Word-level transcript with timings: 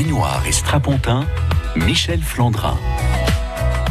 Baignoire 0.00 0.42
et 0.46 0.52
Strapontin, 0.52 1.26
Michel 1.76 2.22
Flandrin. 2.22 2.78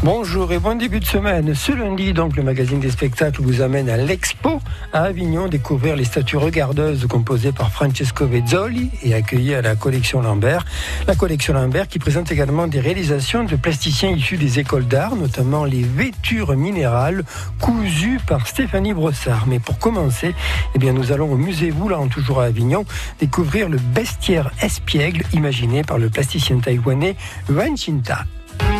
Bonjour 0.01 0.53
et 0.53 0.59
bon 0.59 0.77
début 0.77 1.01
de 1.01 1.05
semaine. 1.05 1.53
Ce 1.53 1.73
lundi, 1.73 2.13
donc, 2.13 2.37
le 2.37 2.41
magazine 2.41 2.79
des 2.79 2.89
spectacles 2.89 3.41
vous 3.41 3.61
amène 3.61 3.89
à 3.89 3.97
l'Expo 3.97 4.61
à 4.93 5.01
Avignon 5.01 5.49
découvrir 5.49 5.97
les 5.97 6.05
statues 6.05 6.37
regardeuses 6.37 7.05
composées 7.05 7.51
par 7.51 7.69
Francesco 7.69 8.25
Vezzoli 8.25 8.91
et 9.03 9.13
accueillies 9.13 9.55
à 9.55 9.61
la 9.61 9.75
collection 9.75 10.21
Lambert. 10.21 10.63
La 11.05 11.15
collection 11.15 11.53
Lambert 11.53 11.89
qui 11.89 11.99
présente 11.99 12.31
également 12.31 12.67
des 12.67 12.79
réalisations 12.79 13.43
de 13.43 13.57
plasticiens 13.57 14.11
issus 14.11 14.37
des 14.37 14.59
écoles 14.59 14.87
d'art, 14.87 15.17
notamment 15.17 15.65
les 15.65 15.83
vêtures 15.83 16.55
minérales 16.55 17.25
cousues 17.59 18.21
par 18.25 18.47
Stéphanie 18.47 18.93
Brossard. 18.93 19.47
Mais 19.47 19.59
pour 19.59 19.79
commencer, 19.79 20.33
eh 20.75 20.79
bien, 20.79 20.93
nous 20.93 21.11
allons 21.11 21.29
au 21.29 21.37
musée 21.37 21.71
Voulant, 21.71 22.07
toujours 22.07 22.39
à 22.39 22.45
Avignon, 22.45 22.85
découvrir 23.19 23.67
le 23.67 23.77
bestiaire 23.77 24.49
espiègle 24.61 25.23
imaginé 25.33 25.83
par 25.83 25.97
le 25.97 26.09
plasticien 26.09 26.57
taïwanais 26.59 27.17
Wen 27.49 27.75
Chinta 27.75 28.23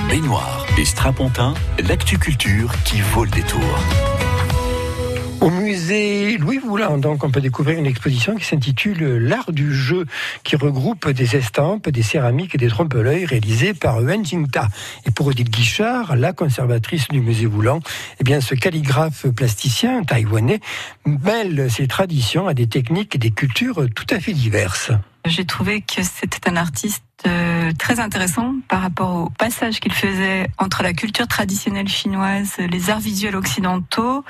baignoire 0.10 0.66
et 0.78 0.86
strapontin, 0.86 1.54
l'actu-culture 1.88 2.72
qui 2.84 3.02
vaut 3.02 3.26
le 3.26 3.32
détour. 3.32 3.80
Au 5.42 5.50
musée 5.50 6.38
Louis 6.38 6.58
Voulin, 6.58 6.98
donc, 6.98 7.24
on 7.24 7.32
peut 7.32 7.40
découvrir 7.40 7.80
une 7.80 7.86
exposition 7.86 8.36
qui 8.36 8.44
s'intitule 8.44 9.18
L'art 9.20 9.54
du 9.54 9.74
jeu, 9.74 10.06
qui 10.44 10.58
regroupe 10.58 11.10
des 11.10 11.38
estampes, 11.38 11.88
des 11.88 12.02
céramiques 12.02 12.56
et 12.56 12.58
des 12.58 12.68
trompe-l'œil 12.68 13.26
réalisés 13.26 13.74
par 13.74 14.00
Wen 14.00 14.26
Jingta. 14.26 14.68
Et 15.06 15.12
pour 15.12 15.28
Odile 15.28 15.50
Guichard, 15.50 16.18
la 16.18 16.34
conservatrice 16.34 17.08
du 17.08 17.22
musée 17.22 17.46
Voulant, 17.46 17.80
eh 18.20 18.24
bien, 18.26 18.42
ce 18.42 18.54
calligraphe 18.54 19.28
plasticien 19.28 20.04
taïwanais 20.04 20.60
mêle 21.06 21.72
ses 21.72 21.88
traditions 21.88 22.48
à 22.48 22.54
des 22.54 22.68
techniques 22.68 23.16
et 23.16 23.20
des 23.20 23.32
cultures 23.32 23.86
tout 23.96 24.08
à 24.10 24.20
fait 24.20 24.34
diverses. 24.34 24.92
J'ai 25.26 25.46
trouvé 25.46 25.82
que 25.82 26.04
c'était 26.04 26.50
un 26.50 26.58
artiste 26.58 27.04
euh, 27.28 27.72
très 27.78 28.00
intéressant 28.00 28.56
par 28.68 28.82
rapport 28.82 29.16
au 29.16 29.30
passage 29.30 29.80
qu'il 29.80 29.94
faisait 29.94 30.48
entre 30.58 30.84
la 30.84 30.94
culture 30.94 31.28
traditionnelle 31.28 31.88
chinoise, 31.88 32.56
les 32.58 32.90
arts 32.90 33.00
visuels 33.00 33.36
occidentaux, 33.36 34.24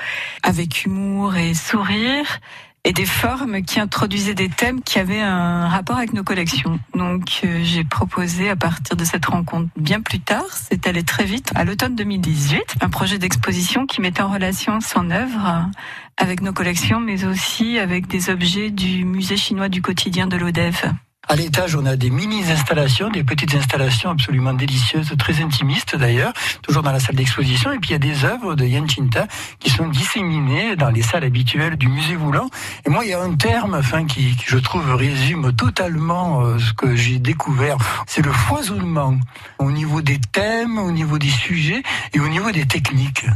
avec 0.44 0.86
humour 0.86 1.36
et 1.36 1.54
sourire, 1.54 2.40
et 2.84 2.94
des 2.94 3.06
formes 3.06 3.62
qui 3.62 3.80
introduisaient 3.80 4.34
des 4.34 4.50
thèmes 4.50 4.82
qui 4.82 5.00
avaient 5.00 5.22
un 5.22 5.68
rapport 5.68 5.98
avec 5.98 6.14
nos 6.14 6.24
collections. 6.24 6.80
Donc 6.96 7.42
euh, 7.44 7.60
j'ai 7.64 7.84
proposé 7.84 8.50
à 8.50 8.56
partir 8.56 8.96
de 8.96 9.04
cette 9.04 9.26
rencontre 9.26 9.70
bien 9.78 10.02
plus 10.02 10.20
tard, 10.20 10.46
c'est 10.52 10.88
allé 10.88 11.04
très 11.04 11.26
vite, 11.26 11.52
à 11.56 11.66
l'automne 11.66 11.96
2018, 11.96 12.78
un 12.82 12.90
projet 12.90 13.18
d'exposition 13.18 13.86
qui 13.86 14.02
mettait 14.02 14.22
en 14.22 14.32
relation 14.32 14.80
son 14.82 15.12
œuvre 15.12 15.70
avec 16.18 16.42
nos 16.42 16.54
collections, 16.54 17.00
mais 17.00 17.26
aussi 17.26 17.78
avec 17.78 18.08
des 18.08 18.30
objets 18.30 18.72
du 18.72 19.06
musée 19.06 19.38
chinois 19.38 19.70
du 19.70 19.82
quotidien 19.82 20.28
de 20.28 20.38
l'ODEV. 20.38 20.94
À 21.32 21.36
l'étage, 21.36 21.76
on 21.76 21.86
a 21.86 21.96
des 21.96 22.10
mini-installations, 22.10 23.12
des 23.12 23.24
petites 23.24 23.54
installations 23.54 24.10
absolument 24.10 24.56
délicieuses, 24.56 25.14
très 25.20 25.44
intimistes 25.44 25.96
d'ailleurs, 25.96 26.34
toujours 26.64 26.82
dans 26.82 26.92
la 26.92 27.00
salle 27.00 27.18
d'exposition. 27.18 27.72
Et 27.72 27.78
puis 27.78 27.92
il 27.92 27.94
y 27.94 27.96
a 27.96 28.00
des 28.00 28.26
œuvres 28.26 28.56
de 28.56 28.66
Yan 28.66 28.88
Chinta 28.88 29.28
qui 29.60 29.70
sont 29.70 29.88
disséminées 29.90 30.76
dans 30.76 30.90
les 30.90 31.04
salles 31.04 31.26
habituelles 31.26 31.76
du 31.76 31.88
musée 31.88 32.16
Voulant. 32.16 32.50
Et 32.88 32.90
moi, 32.90 33.06
il 33.06 33.12
y 33.12 33.14
a 33.14 33.22
un 33.22 33.36
terme, 33.36 33.76
enfin, 33.76 34.08
qui, 34.08 34.36
je 34.44 34.58
trouve 34.58 34.96
résume 34.96 35.54
totalement 35.54 36.42
euh, 36.42 36.58
ce 36.58 36.74
que 36.74 36.96
j'ai 36.96 37.20
découvert. 37.20 37.78
C'est 38.08 38.26
le 38.26 38.32
foisonnement 38.32 39.16
au 39.60 39.70
niveau 39.70 40.02
des 40.02 40.18
thèmes, 40.18 40.80
au 40.80 40.90
niveau 40.90 41.20
des 41.20 41.30
sujets 41.30 41.84
et 42.12 42.20
au 42.20 42.28
niveau 42.28 42.50
des 42.50 42.66
techniques. 42.66 43.28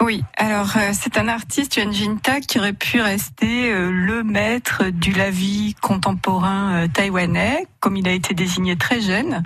Oui, 0.00 0.22
alors 0.36 0.76
euh, 0.76 0.92
c'est 0.92 1.18
un 1.18 1.26
artiste, 1.26 1.74
Yuan 1.76 1.92
Jinta, 1.92 2.40
qui 2.40 2.60
aurait 2.60 2.72
pu 2.72 3.00
rester 3.00 3.72
euh, 3.72 3.90
le 3.90 4.22
maître 4.22 4.84
du 4.90 5.10
lavis 5.10 5.74
contemporain 5.82 6.84
euh, 6.84 6.86
taïwanais, 6.86 7.66
comme 7.80 7.96
il 7.96 8.06
a 8.06 8.12
été 8.12 8.32
désigné 8.32 8.76
très 8.76 9.00
jeune. 9.00 9.42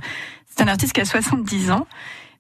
C'est 0.46 0.62
un 0.62 0.68
artiste 0.68 0.92
qui 0.92 1.00
a 1.00 1.06
70 1.06 1.70
ans. 1.70 1.86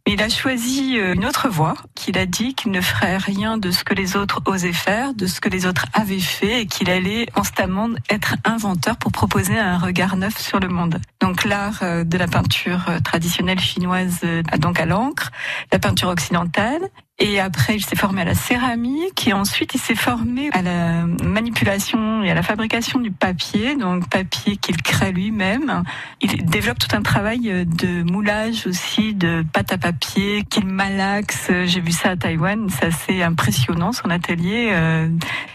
Mais 0.04 0.14
il 0.14 0.22
a 0.22 0.28
choisi 0.28 0.96
une 0.96 1.24
autre 1.24 1.48
voie, 1.48 1.74
qu'il 1.94 2.18
a 2.18 2.26
dit 2.26 2.56
qu'il 2.56 2.72
ne 2.72 2.80
ferait 2.80 3.18
rien 3.18 3.56
de 3.56 3.70
ce 3.70 3.84
que 3.84 3.94
les 3.94 4.16
autres 4.16 4.42
osaient 4.46 4.72
faire, 4.72 5.14
de 5.14 5.28
ce 5.28 5.40
que 5.40 5.48
les 5.48 5.64
autres 5.64 5.86
avaient 5.92 6.18
fait, 6.18 6.62
et 6.62 6.66
qu'il 6.66 6.90
allait 6.90 7.26
constamment 7.26 7.88
être 8.10 8.34
inventeur 8.44 8.96
pour 8.96 9.12
proposer 9.12 9.56
un 9.56 9.78
regard 9.78 10.16
neuf 10.16 10.36
sur 10.38 10.58
le 10.58 10.66
monde. 10.66 10.98
Donc 11.20 11.44
l'art 11.44 11.84
de 12.04 12.18
la 12.18 12.26
peinture 12.26 12.84
traditionnelle 13.04 13.60
chinoise, 13.60 14.22
donc 14.58 14.80
à 14.80 14.86
l'encre, 14.86 15.30
la 15.70 15.78
peinture 15.78 16.08
occidentale, 16.08 16.80
et 17.24 17.38
après, 17.38 17.76
il 17.76 17.84
s'est 17.84 17.94
formé 17.94 18.22
à 18.22 18.24
la 18.24 18.34
céramique 18.34 19.28
et 19.28 19.32
ensuite 19.32 19.74
il 19.76 19.80
s'est 19.80 19.94
formé 19.94 20.50
à 20.52 20.60
la 20.60 21.06
manipulation 21.22 22.24
et 22.24 22.30
à 22.32 22.34
la 22.34 22.42
fabrication 22.42 22.98
du 22.98 23.12
papier, 23.12 23.76
donc 23.76 24.08
papier 24.08 24.56
qu'il 24.56 24.82
crée 24.82 25.12
lui-même. 25.12 25.84
Il 26.20 26.44
développe 26.44 26.80
tout 26.80 26.96
un 26.96 27.02
travail 27.02 27.64
de 27.64 28.02
moulage 28.02 28.66
aussi, 28.66 29.14
de 29.14 29.44
pâte 29.52 29.72
à 29.72 29.78
papier 29.78 30.42
qu'il 30.50 30.66
malaxe. 30.66 31.52
J'ai 31.64 31.80
vu 31.80 31.92
ça 31.92 32.10
à 32.10 32.16
Taïwan, 32.16 32.66
c'est 32.68 32.86
assez 32.86 33.22
impressionnant 33.22 33.92
son 33.92 34.10
atelier. 34.10 34.70
Euh. 34.72 35.08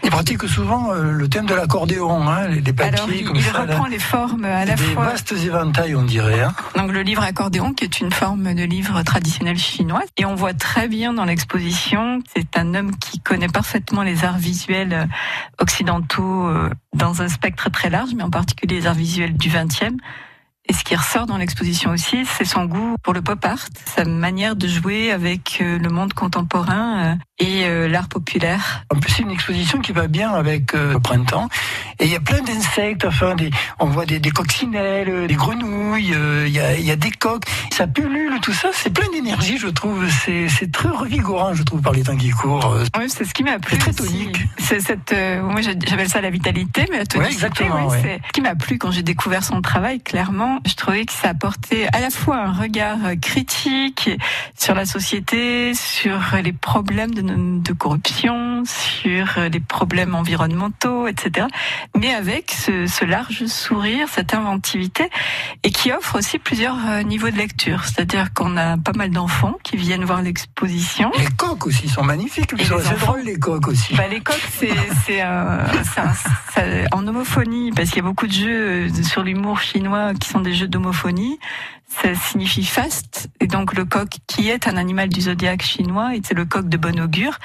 Il 0.04 0.08
pratique 0.08 0.48
souvent 0.48 0.94
euh, 0.94 1.12
le 1.12 1.28
thème 1.28 1.44
de 1.44 1.54
l'accordéon, 1.54 2.30
hein, 2.30 2.48
les 2.48 2.72
papiers 2.72 2.98
Alors, 2.98 3.10
il, 3.12 3.24
comme 3.26 3.36
il 3.36 3.42
ça. 3.42 3.60
reprend 3.60 3.86
les 3.88 3.98
formes 3.98 4.46
à 4.46 4.64
la 4.64 4.74
des 4.74 4.82
fois. 4.82 5.04
vastes 5.04 5.32
éventails, 5.32 5.94
on 5.94 6.04
dirait. 6.04 6.40
Hein. 6.40 6.54
Donc 6.76 6.92
le 6.92 7.02
livre 7.02 7.24
accordéon, 7.24 7.74
qui 7.74 7.84
est 7.84 8.00
une 8.00 8.10
forme 8.10 8.54
de 8.54 8.62
livre 8.62 9.02
traditionnel 9.02 9.58
chinois, 9.58 10.04
et 10.16 10.24
on 10.24 10.34
voit 10.34 10.54
très 10.54 10.88
bien 10.88 11.12
dans 11.12 11.26
l'exposition 11.26 11.57
c'est 12.34 12.56
un 12.56 12.74
homme 12.74 12.96
qui 12.96 13.20
connaît 13.20 13.48
parfaitement 13.48 14.02
les 14.02 14.24
arts 14.24 14.38
visuels 14.38 14.92
euh, 14.92 15.04
occidentaux 15.58 16.48
euh, 16.48 16.70
dans 16.94 17.22
un 17.22 17.28
spectre 17.28 17.70
très 17.70 17.90
large, 17.90 18.10
mais 18.14 18.22
en 18.22 18.30
particulier 18.30 18.76
les 18.76 18.86
arts 18.86 18.94
visuels 18.94 19.36
du 19.36 19.48
XXe. 19.48 19.96
Et 20.68 20.72
ce 20.74 20.84
qui 20.84 20.94
ressort 20.94 21.26
dans 21.26 21.38
l'exposition 21.38 21.90
aussi, 21.90 22.26
c'est 22.26 22.44
son 22.44 22.66
goût 22.66 22.96
pour 23.02 23.14
le 23.14 23.22
pop 23.22 23.42
art, 23.44 23.66
sa 23.86 24.04
manière 24.04 24.54
de 24.54 24.68
jouer 24.68 25.10
avec 25.10 25.58
euh, 25.60 25.78
le 25.78 25.88
monde 25.88 26.12
contemporain 26.12 27.16
et 27.38 27.68
l'art 27.88 28.08
populaire. 28.08 28.84
En 28.92 28.98
plus, 28.98 29.12
c'est 29.12 29.22
une 29.22 29.30
exposition 29.30 29.80
qui 29.80 29.92
va 29.92 30.08
bien 30.08 30.32
avec 30.32 30.72
le 30.72 30.98
printemps. 30.98 31.48
Et 32.00 32.06
il 32.06 32.10
y 32.10 32.16
a 32.16 32.20
plein 32.20 32.40
d'insectes, 32.40 33.04
enfin, 33.04 33.36
des, 33.36 33.50
on 33.78 33.86
voit 33.86 34.06
des, 34.06 34.18
des 34.18 34.32
coccinelles, 34.32 35.28
des 35.28 35.34
grenouilles, 35.34 36.12
il, 36.46 36.52
y 36.52 36.58
a, 36.58 36.74
il 36.76 36.84
y 36.84 36.90
a 36.90 36.96
des 36.96 37.12
coques, 37.12 37.44
ça 37.70 37.86
pullule, 37.86 38.40
tout 38.40 38.52
ça, 38.52 38.70
c'est 38.72 38.90
plein 38.90 39.08
d'énergie, 39.12 39.56
je 39.56 39.68
trouve. 39.68 40.08
C'est, 40.10 40.48
c'est 40.48 40.72
très 40.72 40.88
revigorant, 40.88 41.54
je 41.54 41.62
trouve, 41.62 41.80
par 41.80 41.92
les 41.92 42.02
temps 42.02 42.16
qui 42.16 42.30
courent. 42.30 42.76
Oui, 42.98 43.04
c'est 43.08 43.24
ce 43.24 43.32
qui 43.32 43.44
m'a 43.44 43.60
plu. 43.60 43.76
C'est 43.76 43.92
très 43.92 43.92
tonique. 43.92 44.38
C'est 44.58 44.80
cette, 44.80 45.12
euh, 45.12 45.40
moi 45.42 45.60
j'appelle 45.60 46.08
ça 46.08 46.20
la 46.20 46.30
vitalité, 46.30 46.86
mais 46.90 46.98
la 46.98 47.06
tonicité. 47.06 47.20
Ouais, 47.20 47.32
exactement, 47.32 47.86
oui, 47.86 47.92
ouais. 47.92 48.00
c'est 48.02 48.20
ce 48.26 48.32
qui 48.32 48.40
m'a 48.40 48.56
plu 48.56 48.78
quand 48.78 48.90
j'ai 48.90 49.04
découvert 49.04 49.44
son 49.44 49.62
travail. 49.62 50.00
Clairement, 50.00 50.57
je 50.66 50.74
trouvais 50.74 51.04
que 51.04 51.12
ça 51.12 51.30
apportait 51.30 51.88
à 51.92 52.00
la 52.00 52.10
fois 52.10 52.38
un 52.38 52.52
regard 52.52 52.98
critique 53.20 54.10
sur 54.56 54.74
la 54.74 54.86
société, 54.86 55.74
sur 55.74 56.18
les 56.42 56.52
problèmes 56.52 57.14
de, 57.14 57.22
de 57.22 57.72
corruption, 57.72 58.62
sur 58.66 59.26
les 59.50 59.60
problèmes 59.60 60.14
environnementaux, 60.14 61.06
etc 61.06 61.46
mais 61.96 62.14
avec 62.14 62.50
ce, 62.50 62.86
ce, 62.86 63.04
large 63.04 63.46
sourire, 63.46 64.06
cette 64.10 64.34
inventivité, 64.34 65.08
et 65.62 65.70
qui 65.70 65.92
offre 65.92 66.18
aussi 66.18 66.38
plusieurs 66.38 66.76
euh, 66.88 67.02
niveaux 67.02 67.30
de 67.30 67.36
lecture. 67.36 67.84
C'est-à-dire 67.84 68.32
qu'on 68.34 68.56
a 68.56 68.76
pas 68.76 68.92
mal 68.94 69.10
d'enfants 69.10 69.54
qui 69.62 69.76
viennent 69.76 70.04
voir 70.04 70.22
l'exposition. 70.22 71.10
Les 71.18 71.26
coques 71.36 71.66
aussi 71.66 71.88
sont 71.88 72.04
magnifiques. 72.04 72.52
Les 72.52 72.64
C'est 72.64 72.98
drôle 72.98 73.22
les 73.22 73.38
coques 73.38 73.68
aussi. 73.68 73.94
Bah, 73.94 74.06
les 74.08 74.20
coques, 74.20 74.40
c'est 75.06 75.20
un- 75.20 75.64
en 76.92 77.06
homophonie, 77.06 77.72
parce 77.72 77.88
qu'il 77.90 77.98
y 77.98 78.00
a 78.00 78.08
beaucoup 78.08 78.26
de 78.26 78.32
jeux 78.32 78.88
euh, 78.88 79.02
sur 79.02 79.22
l'humour 79.22 79.60
chinois 79.60 80.12
qui 80.14 80.28
sont 80.28 80.40
des 80.48 80.54
jeux 80.54 80.68
d'homophonie. 80.68 81.38
Ça 81.88 82.14
signifie 82.14 82.64
faste, 82.64 83.30
et 83.40 83.46
donc 83.46 83.74
le 83.74 83.84
coq 83.84 84.08
qui 84.26 84.48
est 84.50 84.66
un 84.66 84.76
animal 84.76 85.08
du 85.08 85.22
zodiaque 85.22 85.62
chinois, 85.62 86.14
et 86.14 86.20
c'est 86.22 86.34
le 86.34 86.44
coq 86.44 86.68
de 86.68 86.76
bon 86.76 86.98
augure. 87.00 87.38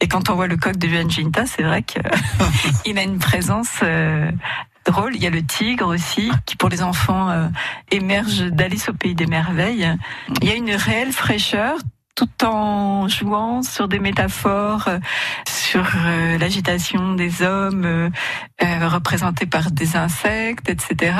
Et 0.00 0.08
quand 0.08 0.30
on 0.30 0.34
voit 0.34 0.48
le 0.48 0.56
coq 0.56 0.76
de 0.76 0.88
Yuan 0.88 1.10
Jinta, 1.10 1.46
c'est 1.46 1.62
vrai 1.62 1.82
qu'il 1.82 2.02
a 2.98 3.02
une 3.02 3.18
présence 3.18 3.80
euh, 3.82 4.30
drôle. 4.84 5.14
Il 5.14 5.22
y 5.22 5.26
a 5.26 5.30
le 5.30 5.44
tigre 5.44 5.86
aussi, 5.86 6.30
qui 6.44 6.56
pour 6.56 6.68
les 6.68 6.82
enfants 6.82 7.30
euh, 7.30 7.48
émerge 7.90 8.40
d'Alice 8.50 8.88
au 8.88 8.94
pays 8.94 9.14
des 9.14 9.26
merveilles. 9.26 9.88
Il 10.42 10.48
y 10.48 10.50
a 10.50 10.54
une 10.54 10.74
réelle 10.74 11.12
fraîcheur 11.12 11.78
tout 12.14 12.44
en 12.44 13.08
jouant 13.08 13.62
sur 13.62 13.88
des 13.88 13.98
métaphores, 13.98 14.88
euh, 14.88 14.98
sur 15.48 15.84
euh, 16.06 16.38
l'agitation 16.38 17.14
des 17.14 17.42
hommes 17.42 17.84
euh, 17.84 18.88
représentés 18.88 19.46
par 19.46 19.70
des 19.70 19.96
insectes, 19.96 20.68
etc. 20.68 21.16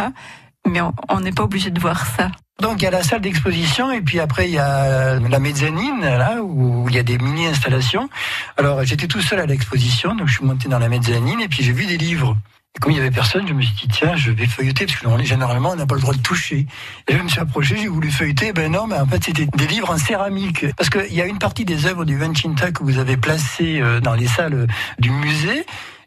Mais 0.66 0.80
on- 0.80 1.20
n'est 1.20 1.32
pas 1.32 1.44
obligé 1.44 1.70
de 1.70 1.80
voir 1.80 2.06
ça. 2.06 2.30
Donc 2.60 2.80
il 2.80 2.84
y 2.84 2.86
a 2.86 2.90
la 2.90 3.02
salle 3.02 3.20
d'exposition 3.20 3.90
et 3.90 4.00
puis 4.00 4.20
après 4.20 4.48
il 4.48 4.54
y 4.54 4.58
a 4.58 5.18
la 5.18 5.38
mezzanine 5.40 6.00
là 6.00 6.40
où 6.42 6.86
il 6.88 6.94
y 6.94 6.98
a 6.98 7.02
des 7.02 7.18
mini 7.18 7.46
installations. 7.46 8.08
Alors 8.56 8.84
j'étais 8.84 9.08
tout 9.08 9.20
seul 9.20 9.40
à 9.40 9.46
l'exposition 9.46 10.14
donc 10.14 10.28
je 10.28 10.34
suis 10.36 10.44
monté 10.44 10.68
dans 10.68 10.78
la 10.78 10.88
mezzanine 10.88 11.40
et 11.40 11.48
puis 11.48 11.64
j'ai 11.64 11.72
vu 11.72 11.84
des 11.86 11.96
livres. 11.98 12.36
Et 12.76 12.80
comme 12.80 12.92
il 12.92 12.96
y 12.96 13.00
avait 13.00 13.10
personne, 13.10 13.46
je 13.46 13.52
me 13.54 13.60
suis 13.62 13.74
dit 13.74 13.88
tiens 13.88 14.14
je 14.16 14.30
vais 14.30 14.46
feuilleter 14.46 14.86
parce 14.86 14.98
que 14.98 15.24
généralement 15.24 15.70
on 15.72 15.76
n'a 15.76 15.86
pas 15.86 15.96
le 15.96 16.00
droit 16.00 16.14
de 16.14 16.22
toucher. 16.22 16.66
Et 17.08 17.16
je 17.16 17.22
me 17.22 17.28
suis 17.28 17.40
approché, 17.40 17.76
j'ai 17.76 17.88
voulu 17.88 18.10
feuilleter, 18.10 18.52
ben 18.52 18.70
non 18.70 18.86
mais 18.86 18.98
en 18.98 19.06
fait 19.06 19.22
c'était 19.24 19.46
des 19.46 19.66
livres 19.66 19.90
en 19.90 19.98
céramique 19.98 20.64
parce 20.76 20.90
qu'il 20.90 21.12
y 21.14 21.20
a 21.20 21.26
une 21.26 21.38
partie 21.38 21.64
des 21.64 21.86
œuvres 21.86 22.04
du 22.04 22.16
Vinchinta 22.16 22.70
que 22.70 22.84
vous 22.84 22.98
avez 22.98 23.16
placées 23.16 23.80
euh, 23.80 24.00
dans 24.00 24.14
les 24.14 24.28
salles 24.28 24.68
du 25.00 25.10
musée. 25.10 25.66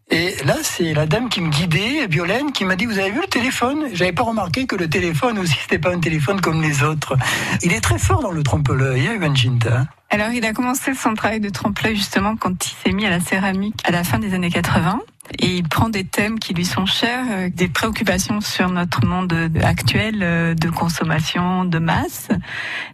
Et 0.10 0.36
là, 0.46 0.56
c'est 0.64 0.94
la 0.94 1.06
dame 1.06 1.28
qui 1.28 1.42
me 1.42 1.50
guidait, 1.50 2.08
Violaine, 2.08 2.54
qui 2.54 2.64
m'a 2.64 2.78
dit, 2.78 2.86
vous 2.86 2.98
avez 2.98 3.12
vu 3.12 3.20
le 3.20 3.28
téléphone? 3.28 3.90
J'avais 3.92 4.14
pas 4.14 4.24
remarqué 4.24 4.66
que 4.66 4.78
le 4.78 4.90
téléphone 4.90 5.38
aussi, 5.38 5.56
c'était 5.62 5.80
pas 5.80 5.94
un 5.94 6.00
téléphone 6.00 6.40
comme 6.40 6.62
les 6.62 6.82
autres. 6.82 7.18
Il 7.62 7.74
est 7.74 7.82
très 7.82 7.98
fort 7.98 8.22
dans 8.22 8.32
le 8.32 8.42
trompe-l'œil, 8.42 9.08
hein, 9.08 9.36
Ginta. 9.36 9.84
Alors, 10.10 10.32
il 10.32 10.46
a 10.46 10.54
commencé 10.54 10.94
son 10.94 11.14
travail 11.14 11.40
de 11.40 11.50
trompe-l'œil 11.50 11.96
justement 11.96 12.38
quand 12.38 12.66
il 12.66 12.74
s'est 12.84 12.94
mis 12.94 13.06
à 13.06 13.10
la 13.10 13.20
céramique 13.20 13.82
à 13.86 13.92
la 13.92 14.04
fin 14.04 14.20
des 14.20 14.34
années 14.34 14.50
80 14.50 15.02
et 15.40 15.58
il 15.58 15.68
prend 15.68 15.90
des 15.90 16.04
thèmes 16.04 16.40
qui 16.40 16.54
lui 16.54 16.66
sont 16.66 16.86
chers, 16.86 17.26
euh, 17.30 17.50
des 17.54 17.68
préoccupations 17.68 18.42
sur 18.42 18.70
notre 18.70 19.06
monde 19.06 19.34
actuel 19.62 20.20
euh, 20.22 20.54
de 20.54 20.70
consommation 20.70 21.66
de 21.66 21.80
masse, 21.80 22.30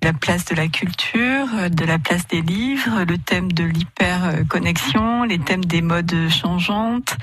la 0.02 0.14
place 0.14 0.46
de 0.46 0.56
la 0.56 0.68
culture, 0.68 1.48
euh, 1.56 1.70
de 1.70 1.86
la 1.86 2.00
place 2.00 2.28
des 2.28 2.42
livres, 2.42 3.04
le 3.08 3.18
thème 3.18 3.52
de 3.52 3.64
l'hyperconnexion, 3.64 5.24
les 5.24 5.40
thèmes 5.40 5.66
des 5.66 5.82
modes 5.82 6.16
changeantes. 6.30 7.18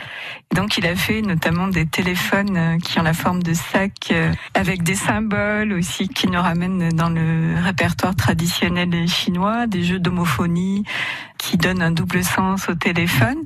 Donc 0.55 0.79
il 0.79 0.87
a 0.87 0.97
fait 0.97 1.23
notamment 1.23 1.69
des 1.69 1.87
téléphones 1.87 2.79
qui 2.83 2.99
ont 2.99 3.05
la 3.05 3.13
forme 3.13 3.43
de 3.43 3.55
sacs 3.55 4.13
avec 4.55 4.83
des 4.83 4.97
symboles 4.97 5.73
aussi 5.73 6.09
qui 6.09 6.27
nous 6.27 6.41
ramènent 6.41 6.89
dans 6.91 7.09
le 7.09 7.55
répertoire 7.63 8.17
traditionnel 8.17 9.09
chinois, 9.09 9.69
jeux 9.83 9.99
d'homophonie 9.99 10.85
qui 11.39 11.57
donnent 11.57 11.83
un 11.83 11.91
double 11.91 12.23
sens 12.23 12.69
au 12.69 12.75
téléphone. 12.75 13.39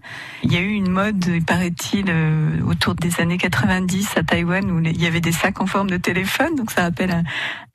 Il 0.43 0.53
y 0.53 0.57
a 0.57 0.61
eu 0.61 0.73
une 0.73 0.91
mode, 0.91 1.25
paraît-il, 1.47 2.07
euh, 2.09 2.61
autour 2.67 2.95
des 2.95 3.21
années 3.21 3.39
90 3.39 4.17
à 4.17 4.23
Taïwan 4.23 4.71
où 4.71 4.81
il 4.81 5.01
y 5.01 5.07
avait 5.07 5.21
des 5.21 5.33
sacs 5.33 5.61
en 5.61 5.67
forme 5.67 5.89
de 5.89 5.97
téléphone, 5.97 6.57
donc 6.57 6.71
ça 6.71 6.83
rappelle 6.83 7.25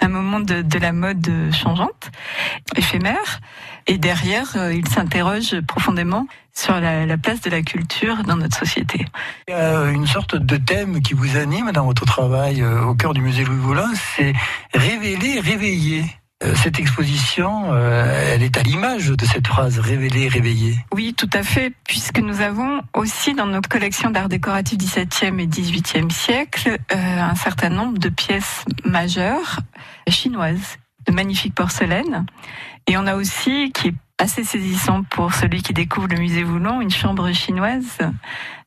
un, 0.01 0.07
moment 0.07 0.39
de, 0.39 0.79
la 0.79 0.91
mode 0.91 1.29
changeante, 1.51 2.11
éphémère. 2.75 3.39
Et 3.87 3.97
derrière, 3.97 4.55
euh, 4.55 4.73
il 4.73 4.87
s'interroge 4.87 5.61
profondément 5.61 6.27
sur 6.53 6.79
la, 6.79 7.17
place 7.17 7.41
de 7.41 7.49
la 7.49 7.61
culture 7.61 8.23
dans 8.23 8.35
notre 8.35 8.57
société. 8.57 9.05
Il 9.47 9.51
y 9.51 9.53
a 9.53 9.89
une 9.89 10.05
sorte 10.05 10.35
de 10.35 10.57
thème 10.57 11.01
qui 11.01 11.13
vous 11.13 11.37
anime 11.37 11.71
dans 11.71 11.85
votre 11.85 12.05
travail 12.05 12.61
euh, 12.61 12.83
au 12.83 12.95
cœur 12.95 13.13
du 13.13 13.21
musée 13.21 13.45
Louis 13.45 13.57
Voulin, 13.57 13.89
c'est 14.15 14.33
révéler, 14.73 15.39
réveiller. 15.39 16.03
Euh, 16.41 16.55
cette 16.55 16.79
exposition, 16.79 17.73
euh, 17.73 18.33
elle 18.33 18.43
est 18.43 18.55
à 18.55 18.63
l'image 18.63 19.07
de 19.07 19.25
cette 19.25 19.45
phrase 19.45 19.77
révéler, 19.79 20.29
réveiller. 20.29 20.77
Oui, 20.93 21.13
tout 21.13 21.29
à 21.33 21.43
fait, 21.43 21.73
puisque 21.85 22.19
nous 22.19 22.39
avons 22.39 22.81
aussi 22.93 23.33
dans 23.33 23.45
notre 23.45 23.67
collection 23.67 24.09
d'art 24.09 24.29
décoratif 24.29 24.77
17e 24.77 25.37
et 25.39 25.47
18e 25.47 26.09
siècle 26.09 26.77
euh, 26.93 26.95
un 26.95 27.35
certain 27.35 27.69
nombre 27.69 27.97
de 27.97 28.07
pièces 28.07 28.63
majeures 28.85 29.59
chinoises, 30.07 30.77
de 31.05 31.11
magnifiques 31.11 31.55
porcelaines. 31.55 32.25
Et 32.87 32.95
on 32.95 33.05
a 33.05 33.15
aussi, 33.15 33.73
qui 33.73 33.89
est 33.89 33.95
assez 34.17 34.45
saisissant 34.45 35.03
pour 35.03 35.33
celui 35.33 35.61
qui 35.61 35.73
découvre 35.73 36.07
le 36.07 36.19
musée 36.19 36.43
Voulon, 36.43 36.79
une 36.79 36.91
chambre 36.91 37.33
chinoise 37.33 37.97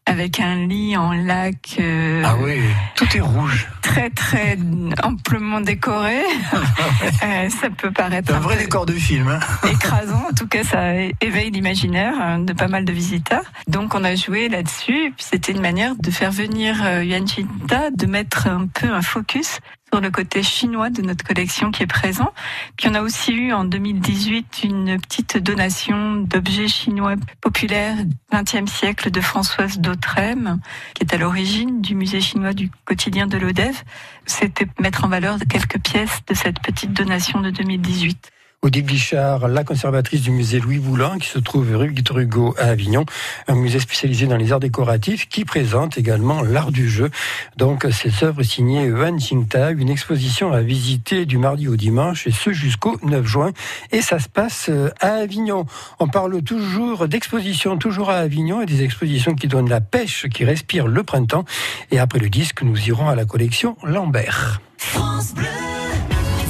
avec 0.07 0.41
un 0.41 0.67
lit 0.67 0.97
en 0.97 1.13
lac. 1.13 1.77
Euh, 1.79 2.23
ah 2.25 2.37
oui, 2.41 2.61
tout 2.97 3.07
est 3.17 3.21
rouge. 3.21 3.69
Très 3.83 4.11
très 4.11 4.59
amplement 5.03 5.61
décoré. 5.61 6.21
euh, 7.23 7.49
ça 7.49 7.71
peut 7.71 7.91
paraître 7.91 8.35
un, 8.35 8.41
vrai 8.41 8.57
décor 8.57 8.87
de 8.87 8.93
film. 8.93 9.29
Hein. 9.29 9.41
écrasant. 9.71 10.25
En 10.31 10.35
tout 10.35 10.47
cas, 10.47 10.65
ça 10.65 10.95
éveille 11.21 11.51
l'imaginaire 11.51 12.15
hein, 12.21 12.39
de 12.41 12.53
pas 12.53 12.69
mal 12.69 12.85
de 12.85 12.93
visiteurs. 12.93 13.45
Donc 13.69 13.95
on 13.95 14.05
a 14.05 14.15
joué 14.15 14.49
là-dessus. 14.49 15.15
C'était 15.19 15.53
une 15.53 15.61
manière 15.61 15.95
de 15.97 16.11
faire 16.11 16.33
venir 16.33 16.83
euh, 16.85 17.05
Yuan 17.05 17.27
Chinta, 17.27 17.91
de 17.91 18.07
mettre 18.07 18.47
un 18.47 18.67
peu 18.67 18.93
un 18.93 19.03
focus 19.03 19.61
sur 19.93 20.01
le 20.01 20.11
côté 20.11 20.43
chinois 20.43 20.89
de 20.89 21.03
notre 21.03 21.23
collection 21.23 21.71
qui 21.71 21.83
est 21.83 21.87
présent. 21.87 22.33
Puis 22.79 22.89
on 22.89 22.95
a 22.95 23.03
aussi 23.03 23.33
eu 23.33 23.53
en 23.53 23.65
2018 23.65 24.63
une 24.65 24.99
petite 24.99 25.37
donation 25.37 26.17
d'objets 26.17 26.69
chinois 26.69 27.17
populaires 27.43 27.99
20e 28.33 28.67
siècle 28.67 29.11
de 29.11 29.21
Françoise 29.21 29.81
Dautrem, 29.81 30.61
qui 30.95 31.03
est 31.03 31.13
à 31.13 31.19
l'origine 31.19 31.83
du 31.83 31.95
musée 31.95 32.23
chinois 32.23 32.55
du 32.55 32.71
quotidien 32.87 33.27
de 33.27 33.37
l'ODEV. 33.37 33.83
C'était 34.25 34.67
mettre 34.81 35.05
en 35.05 35.09
valeur 35.09 35.37
quelques 35.47 35.79
pièces 35.79 36.21
de 36.27 36.33
cette 36.33 36.61
petite 36.61 36.95
donation 36.95 37.41
de 37.41 37.51
2018. 37.51 38.31
Odile 38.65 38.85
Guichard, 38.85 39.49
la 39.49 39.65
conservatrice 39.65 40.23
du 40.23 40.31
musée 40.31 40.61
Louis 40.61 40.79
Boulan, 40.79 41.19
qui 41.19 41.27
se 41.27 41.41
trouve 41.41 41.75
rue 41.75 41.89
Victor 41.89 42.21
Hugo 42.21 42.55
à 42.57 42.67
Avignon, 42.67 43.05
un 43.49 43.57
musée 43.57 43.81
spécialisé 43.81 44.29
dans 44.29 44.37
les 44.37 44.53
arts 44.53 44.61
décoratifs, 44.61 45.29
qui 45.29 45.45
présente 45.45 45.99
également 45.99 46.43
l'art 46.43 46.71
du 46.71 46.89
jeu. 46.89 47.11
Donc, 47.57 47.85
ces 47.91 48.23
œuvres 48.23 48.45
signées 48.45 48.85
Yuan 48.85 49.19
Qingta, 49.19 49.73
une 49.73 49.89
exposition 49.89 50.53
à 50.53 50.61
visiter 50.61 51.27
du 51.27 51.39
mardi 51.39 51.67
au 51.67 51.75
dimanche, 51.75 52.29
et 52.29 52.31
ce 52.31 52.53
jusqu'au 52.53 53.01
9 53.03 53.27
juin. 53.27 53.51
Et 53.91 54.01
ça 54.01 54.21
se 54.21 54.29
passe 54.29 54.69
euh, 54.69 54.91
à 55.01 55.15
Avignon. 55.15 55.67
On 55.99 56.07
parle 56.07 56.41
toujours 56.43 57.09
d'expositions, 57.09 57.79
toujours 57.79 58.11
à 58.11 58.19
Avignon, 58.19 58.63
et 58.63 58.67
des 58.67 58.85
expositions 58.85 59.35
qui 59.35 59.49
donnent 59.49 59.71
la 59.71 59.81
pêche, 59.81 60.29
qui 60.29 60.45
respire 60.45 60.87
le 60.87 61.03
printemps. 61.03 61.45
Et 61.91 61.99
après 61.99 62.21
le 62.21 62.31
disque, 62.31 62.63
nous 62.63 62.79
irons 62.87 63.09
à 63.09 63.17
la 63.17 63.25
collection 63.25 63.77
Lambert. 63.83 64.61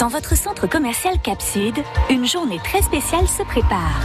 Dans 0.00 0.08
votre 0.08 0.34
centre 0.34 0.66
commercial 0.66 1.20
Capside, 1.20 1.76
une 2.08 2.26
journée 2.26 2.58
très 2.64 2.80
spéciale 2.80 3.28
se 3.28 3.42
prépare. 3.42 4.00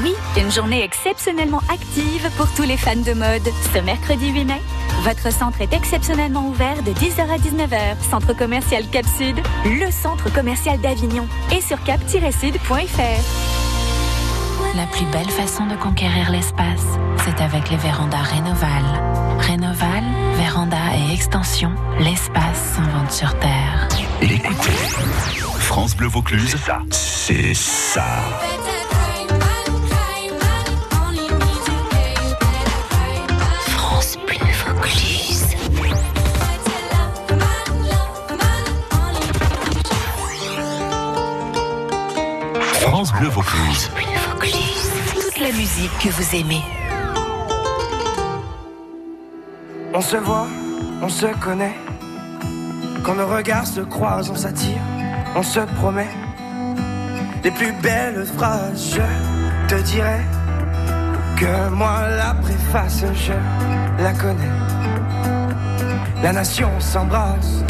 Oui, 0.00 0.14
une 0.36 0.48
journée 0.48 0.84
exceptionnellement 0.84 1.60
active 1.68 2.30
pour 2.36 2.46
tous 2.54 2.62
les 2.62 2.76
fans 2.76 2.94
de 2.94 3.12
mode. 3.14 3.48
Ce 3.74 3.80
mercredi 3.80 4.30
8 4.30 4.44
mai, 4.44 4.62
votre 5.02 5.32
centre 5.32 5.60
est 5.60 5.72
exceptionnellement 5.72 6.46
ouvert 6.46 6.80
de 6.84 6.92
10h 6.92 7.28
à 7.28 7.36
19h. 7.36 8.00
Centre 8.08 8.32
commercial 8.32 8.88
Capside, 8.92 9.40
le 9.64 9.90
centre 9.90 10.32
commercial 10.32 10.80
d'Avignon 10.80 11.26
et 11.52 11.60
sur 11.60 11.82
cap-sud.fr. 11.82 13.00
La 14.76 14.86
plus 14.86 15.06
belle 15.06 15.30
façon 15.30 15.66
de 15.66 15.74
conquérir 15.74 16.30
l'espace, 16.30 16.86
c'est 17.24 17.42
avec 17.42 17.70
les 17.70 17.76
vérandas 17.76 18.22
Rénoval. 18.22 18.84
Rénoval, 19.40 20.04
véranda 20.36 20.78
et 20.94 21.12
extension, 21.12 21.72
l'espace 21.98 22.76
s'invente 22.76 23.10
sur 23.10 23.36
Terre. 23.40 23.88
L'écoutez. 24.20 24.70
France 25.58 25.96
Bleu 25.96 26.08
Vaucluse, 26.08 26.56
c'est 26.90 27.54
ça. 27.54 28.04
France 33.66 34.16
Bleu 34.26 34.38
Vaucluse. 34.64 35.46
France 42.80 43.12
Bleu 43.14 43.28
Vaucluse. 43.28 43.90
Toute 45.14 45.38
la 45.38 45.52
musique 45.52 45.90
que 46.02 46.08
vous 46.10 46.36
aimez. 46.36 46.62
On 49.94 50.00
se 50.00 50.16
voit, 50.16 50.46
on 51.02 51.08
se 51.08 51.26
connaît. 51.40 51.74
Quand 53.02 53.14
nos 53.14 53.26
regards 53.26 53.66
se 53.66 53.80
croisent, 53.80 54.30
on 54.30 54.36
s'attire, 54.36 54.80
on 55.34 55.42
se 55.42 55.60
promet. 55.60 56.08
Les 57.42 57.50
plus 57.50 57.72
belles 57.82 58.26
phrases, 58.36 58.94
je 58.94 59.74
te 59.74 59.80
dirai 59.82 60.20
que 61.36 61.70
moi 61.70 62.08
la 62.16 62.34
préface, 62.34 63.04
je 63.14 63.32
la 64.02 64.12
connais. 64.12 64.50
La 66.22 66.32
nation 66.32 66.68
s'embrasse. 66.78 67.64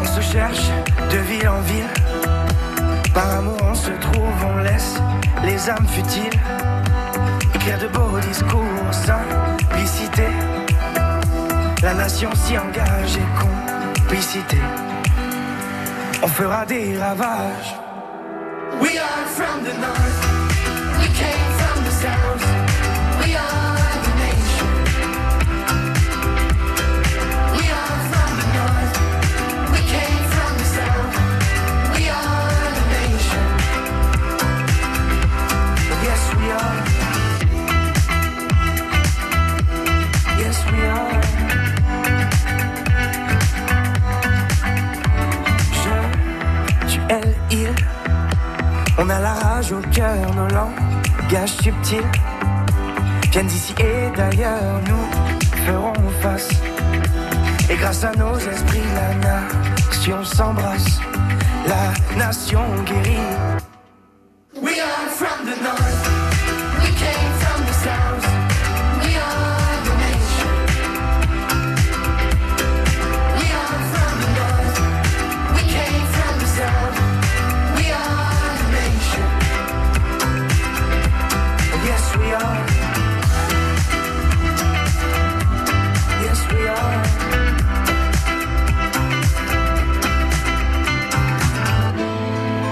On 0.00 0.04
se 0.04 0.20
cherche 0.20 0.70
de 1.12 1.18
ville 1.18 1.48
en 1.48 1.60
ville. 1.60 1.84
Par 3.14 3.30
amour 3.38 3.58
on 3.62 3.74
se 3.74 3.90
trouve, 3.92 4.44
on 4.54 4.58
laisse 4.58 5.00
les 5.44 5.70
âmes 5.70 5.86
futiles 5.86 6.40
écrire 7.60 7.78
de 7.78 7.88
beaux 7.88 8.18
discours, 8.20 8.62
simplicité. 8.90 10.24
La 11.82 11.94
nation 11.94 12.30
s'y 12.34 12.56
engage 12.56 13.16
et 13.16 13.98
complicité. 13.98 14.56
On 16.22 16.28
fera 16.28 16.64
des 16.64 16.98
ravages. 16.98 17.74
We 18.80 18.98
are 18.98 19.26
from 19.26 19.62
the 19.64 19.74
north, 19.74 21.00
we 21.00 21.08
came 21.18 21.49
langages 51.30 51.56
subtils 51.62 52.02
viennent 53.30 53.46
d'ici 53.46 53.74
et 53.78 54.16
d'ailleurs, 54.16 54.80
nous 54.88 55.64
ferons 55.64 56.10
face. 56.20 56.48
Et 57.68 57.76
grâce 57.76 58.04
à 58.04 58.12
nos 58.16 58.36
esprits, 58.36 58.80
la 58.94 59.14
nation 59.14 60.24
s'embrasse, 60.24 61.00
la 61.68 62.16
nation 62.16 62.60
guérit. 62.84 63.49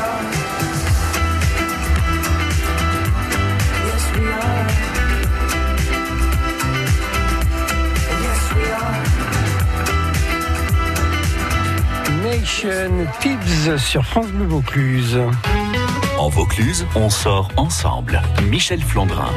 are. 0.00 0.28
Nation 12.24 13.06
Tips 13.20 13.76
sur 13.78 14.04
France 14.04 14.28
Bleu 14.28 14.46
Vaucluse. 14.46 15.18
En 16.18 16.30
Vaucluse, 16.30 16.84
on 16.96 17.10
sort 17.10 17.52
ensemble. 17.56 18.20
Michel 18.50 18.80
Flandrin. 18.80 19.30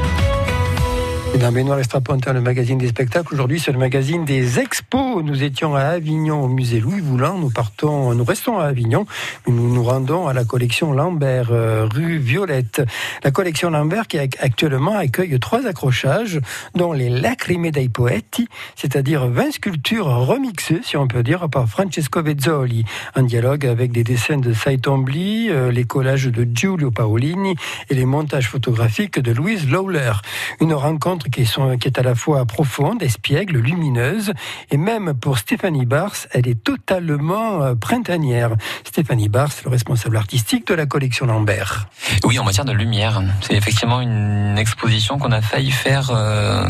Dans 1.40 1.52
Benoît 1.52 1.80
Estrapontin, 1.80 2.34
le 2.34 2.42
magazine 2.42 2.78
des 2.78 2.90
spectacles, 2.90 3.34
aujourd'hui 3.34 3.60
c'est 3.60 3.72
le 3.72 3.80
magazine 3.80 4.26
des 4.26 4.60
expos. 4.60 5.24
Nous 5.24 5.42
étions 5.44 5.76
à 5.76 5.82
Avignon 5.82 6.44
au 6.44 6.48
musée 6.48 6.80
Louis 6.80 7.00
Voulant. 7.00 7.40
Nous 7.40 7.50
partons, 7.50 8.14
nous 8.14 8.24
restons 8.24 8.60
à 8.60 8.66
Avignon, 8.66 9.08
nous 9.48 9.74
nous 9.74 9.84
rendons 9.84 10.28
à 10.28 10.34
la 10.34 10.44
collection 10.44 10.94
Lambert, 10.94 11.48
euh, 11.52 11.88
rue 11.92 12.18
Violette. 12.20 12.84
La 13.24 13.32
collection 13.32 13.72
Lambert 13.72 14.08
qui 14.08 14.18
ac- 14.18 14.36
actuellement 14.40 14.96
accueille 14.96 15.40
trois 15.40 15.66
accrochages, 15.66 16.40
dont 16.76 16.94
les 16.94 17.10
Lacrime 17.10 17.72
dei 17.72 17.90
Poeti, 17.90 18.48
c'est-à-dire 18.76 19.26
20 19.28 19.52
sculptures 19.54 20.06
remixées, 20.08 20.82
si 20.84 20.96
on 20.96 21.08
peut 21.08 21.24
dire, 21.24 21.50
par 21.50 21.68
Francesco 21.68 22.22
Vezzoli, 22.22 22.86
en 23.16 23.24
dialogue 23.24 23.66
avec 23.66 23.92
des 23.92 24.04
dessins 24.04 24.38
de 24.38 24.54
Saitombli, 24.54 25.50
euh, 25.50 25.72
les 25.72 25.86
collages 25.86 26.28
de 26.28 26.46
Giulio 26.54 26.92
Paolini 26.92 27.56
et 27.90 27.96
les 27.96 28.06
montages 28.06 28.48
photographiques 28.50 29.20
de 29.20 29.32
Louise 29.32 29.68
Lawler. 29.72 30.12
Une 30.60 30.74
rencontre 30.74 31.21
qui, 31.30 31.42
est 31.42 32.00
à 32.00 32.04
la 32.04 32.16
fois 32.16 32.46
profonde, 32.46 33.02
espiègle, 33.04 33.58
lumineuse, 33.58 34.34
et 34.70 34.78
même 34.78 35.14
pour 35.14 35.38
Stéphanie 35.38 35.86
Bars, 35.86 36.16
elle 36.32 36.48
est 36.48 36.64
totalement 36.64 37.64
euh, 37.64 37.76
printanière. 37.76 38.52
Stéphanie 38.84 39.30
Bars, 39.30 39.52
le 39.66 39.72
responsable 39.72 40.18
artistique 40.18 40.68
de 40.68 40.74
la 40.74 40.86
collection 40.86 41.26
Lambert. 41.26 41.88
Oui, 42.24 42.40
en 42.40 42.44
matière 42.44 42.66
de 42.66 42.74
lumière, 42.74 43.22
c'est 43.42 43.56
effectivement 43.56 44.02
une 44.02 44.58
exposition 44.58 45.18
qu'on 45.18 45.32
a 45.32 45.42
failli 45.42 45.72
faire 45.72 46.12
euh, 46.12 46.66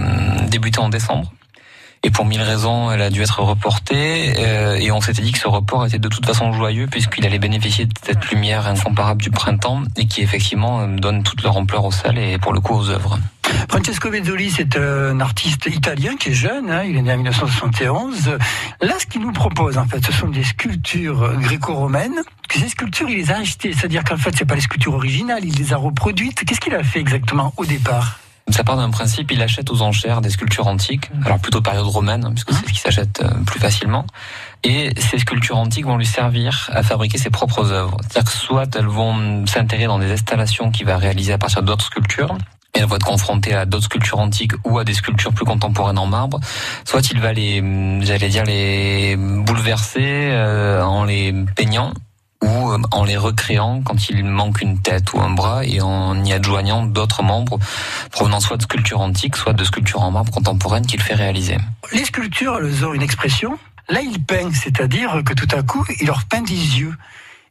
débuter 0.47 0.79
en 0.79 0.89
décembre. 0.89 1.31
Et 2.03 2.09
pour 2.09 2.25
mille 2.25 2.41
raisons, 2.41 2.91
elle 2.91 3.01
a 3.01 3.11
dû 3.11 3.21
être 3.21 3.41
reportée. 3.41 4.33
euh, 4.39 4.75
et 4.75 4.91
on 4.91 5.01
s'était 5.01 5.21
dit 5.21 5.31
que 5.31 5.37
ce 5.37 5.47
report 5.47 5.85
était 5.85 5.99
de 5.99 6.07
toute 6.07 6.25
façon 6.25 6.51
joyeux 6.51 6.87
puisqu'il 6.87 7.25
allait 7.25 7.37
bénéficier 7.37 7.85
de 7.85 7.93
cette 8.03 8.25
lumière 8.31 8.67
incomparable 8.67 9.21
du 9.21 9.29
printemps 9.29 9.83
et 9.97 10.07
qui 10.07 10.21
effectivement 10.21 10.81
euh, 10.81 10.87
donne 10.87 11.21
toute 11.21 11.43
leur 11.43 11.57
ampleur 11.57 11.85
aux 11.85 11.91
salles 11.91 12.17
et 12.17 12.39
pour 12.39 12.53
le 12.53 12.59
coup 12.59 12.73
aux 12.73 12.89
œuvres. 12.89 13.19
Francesco 13.69 14.09
Vezzoli, 14.09 14.51
c'est 14.51 14.77
un 14.77 15.19
artiste 15.19 15.67
italien 15.67 16.15
qui 16.17 16.29
est 16.29 16.33
jeune, 16.33 16.69
hein, 16.69 16.83
il 16.83 16.97
est 16.97 17.01
né 17.01 17.13
en 17.13 17.17
1971. 17.17 18.37
Là, 18.81 18.93
ce 18.99 19.05
qu'il 19.05 19.21
nous 19.21 19.31
propose, 19.31 19.77
en 19.77 19.85
fait, 19.85 20.05
ce 20.05 20.11
sont 20.11 20.27
des 20.27 20.43
sculptures 20.43 21.33
gréco-romaines. 21.39 22.21
Ces 22.51 22.69
sculptures, 22.69 23.09
il 23.09 23.17
les 23.17 23.31
a 23.31 23.37
achetées, 23.37 23.73
c'est-à-dire 23.73 24.03
qu'en 24.03 24.17
fait, 24.17 24.35
c'est 24.37 24.45
pas 24.45 24.55
les 24.55 24.61
sculptures 24.61 24.93
originales, 24.93 25.45
il 25.45 25.55
les 25.55 25.73
a 25.73 25.77
reproduites. 25.77 26.43
Qu'est-ce 26.45 26.59
qu'il 26.59 26.75
a 26.75 26.83
fait 26.83 26.99
exactement 26.99 27.53
au 27.57 27.65
départ? 27.65 28.19
Ça 28.49 28.63
part 28.63 28.75
d'un 28.75 28.89
principe, 28.89 29.31
il 29.31 29.41
achète 29.41 29.69
aux 29.71 29.81
enchères 29.81 30.19
des 30.19 30.29
sculptures 30.29 30.67
antiques, 30.67 31.09
alors 31.25 31.39
plutôt 31.39 31.61
période 31.61 31.85
romaine, 31.85 32.29
puisque 32.31 32.51
c'est 32.51 32.67
ce 32.67 32.73
qui 32.73 32.79
s'achète 32.79 33.21
euh, 33.23 33.29
plus 33.45 33.59
facilement. 33.59 34.05
Et 34.63 34.91
ces 34.99 35.19
sculptures 35.19 35.57
antiques 35.57 35.85
vont 35.85 35.97
lui 35.97 36.05
servir 36.05 36.69
à 36.73 36.83
fabriquer 36.83 37.17
ses 37.17 37.29
propres 37.29 37.71
œuvres. 37.71 37.97
C'est-à-dire 38.01 38.31
que 38.31 38.37
soit 38.37 38.75
elles 38.75 38.87
vont 38.87 39.45
s'intégrer 39.45 39.85
dans 39.85 39.99
des 39.99 40.11
installations 40.11 40.71
qu'il 40.71 40.85
va 40.85 40.97
réaliser 40.97 41.33
à 41.33 41.37
partir 41.37 41.63
d'autres 41.63 41.85
sculptures, 41.85 42.35
et 42.73 42.79
elles 42.79 42.85
vont 42.85 42.95
être 42.95 43.05
confrontées 43.05 43.53
à 43.53 43.65
d'autres 43.65 43.85
sculptures 43.85 44.19
antiques 44.19 44.53
ou 44.63 44.79
à 44.79 44.83
des 44.83 44.93
sculptures 44.93 45.33
plus 45.33 45.45
contemporaines 45.45 45.99
en 45.99 46.07
marbre. 46.07 46.39
Soit 46.85 47.11
il 47.11 47.19
va 47.19 47.33
les, 47.33 47.59
hum, 47.59 48.01
j'allais 48.03 48.29
dire, 48.29 48.43
les 48.43 49.15
bouleverser 49.17 50.29
euh, 50.31 50.83
en 50.83 51.03
les 51.03 51.33
peignant 51.55 51.93
ou 52.43 52.71
euh, 52.71 52.79
en 52.91 53.03
les 53.03 53.17
recréant 53.17 53.81
quand 53.81 54.09
il 54.09 54.23
manque 54.23 54.61
une 54.61 54.79
tête 54.79 55.13
ou 55.13 55.19
un 55.19 55.29
bras 55.29 55.65
et 55.65 55.81
en 55.81 56.23
y 56.23 56.33
adjoignant 56.33 56.83
d'autres 56.83 57.23
membres 57.23 57.59
provenant 58.11 58.39
soit 58.39 58.57
de 58.57 58.63
sculptures 58.63 59.01
antiques, 59.01 59.35
soit 59.35 59.53
de 59.53 59.63
sculptures 59.63 60.01
en 60.01 60.11
marbre 60.11 60.31
contemporaines 60.31 60.85
qu'il 60.85 61.01
fait 61.01 61.15
réaliser. 61.15 61.57
Les 61.91 62.05
sculptures, 62.05 62.57
elles 62.59 62.85
ont 62.85 62.93
une 62.93 63.03
expression. 63.03 63.57
Là, 63.89 64.01
il 64.01 64.23
peint, 64.23 64.51
c'est-à-dire 64.53 65.21
que 65.25 65.33
tout 65.33 65.47
à 65.55 65.63
coup, 65.63 65.85
il 65.99 66.07
leur 66.07 66.23
peint 66.25 66.41
des 66.41 66.53
yeux. 66.53 66.95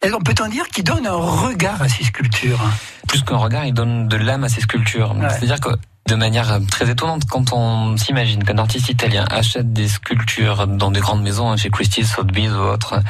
Et 0.02 0.12
on 0.14 0.20
peut-en 0.20 0.48
dire 0.48 0.66
qu'il 0.68 0.84
donne 0.84 1.06
un 1.06 1.12
regard 1.12 1.82
à 1.82 1.88
ces 1.88 2.04
sculptures. 2.04 2.60
Plus 3.06 3.22
qu'un 3.22 3.36
regard, 3.36 3.66
il 3.66 3.74
donne 3.74 4.08
de 4.08 4.16
l'âme 4.16 4.44
à 4.44 4.48
ses 4.48 4.62
sculptures. 4.62 5.14
Ouais. 5.14 5.28
C'est-à-dire 5.28 5.60
que 5.60 5.70
de 6.08 6.14
manière 6.14 6.58
très 6.70 6.90
étonnante, 6.90 7.24
quand 7.28 7.52
on 7.52 7.96
s'imagine 7.98 8.42
qu'un 8.42 8.56
artiste 8.56 8.88
italien 8.88 9.26
achète 9.30 9.72
des 9.74 9.88
sculptures 9.88 10.66
dans 10.66 10.90
des 10.90 11.00
grandes 11.00 11.22
maisons, 11.22 11.50
hein, 11.50 11.56
chez 11.56 11.70
Christie's, 11.70 12.10
Sotheby's 12.10 12.50
ou 12.50 12.62
autres, 12.62 13.00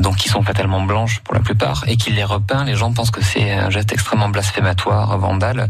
donc 0.00 0.16
qui 0.16 0.28
sont 0.30 0.42
fatalement 0.42 0.80
blanches 0.82 1.20
pour 1.20 1.34
la 1.34 1.40
plupart, 1.40 1.84
et 1.86 1.96
qu'il 1.96 2.14
les 2.14 2.24
repeint, 2.24 2.64
les 2.64 2.74
gens 2.74 2.92
pensent 2.92 3.10
que 3.10 3.22
c'est 3.22 3.52
un 3.52 3.70
geste 3.70 3.92
extrêmement 3.92 4.30
blasphématoire, 4.30 5.18
vandale. 5.18 5.68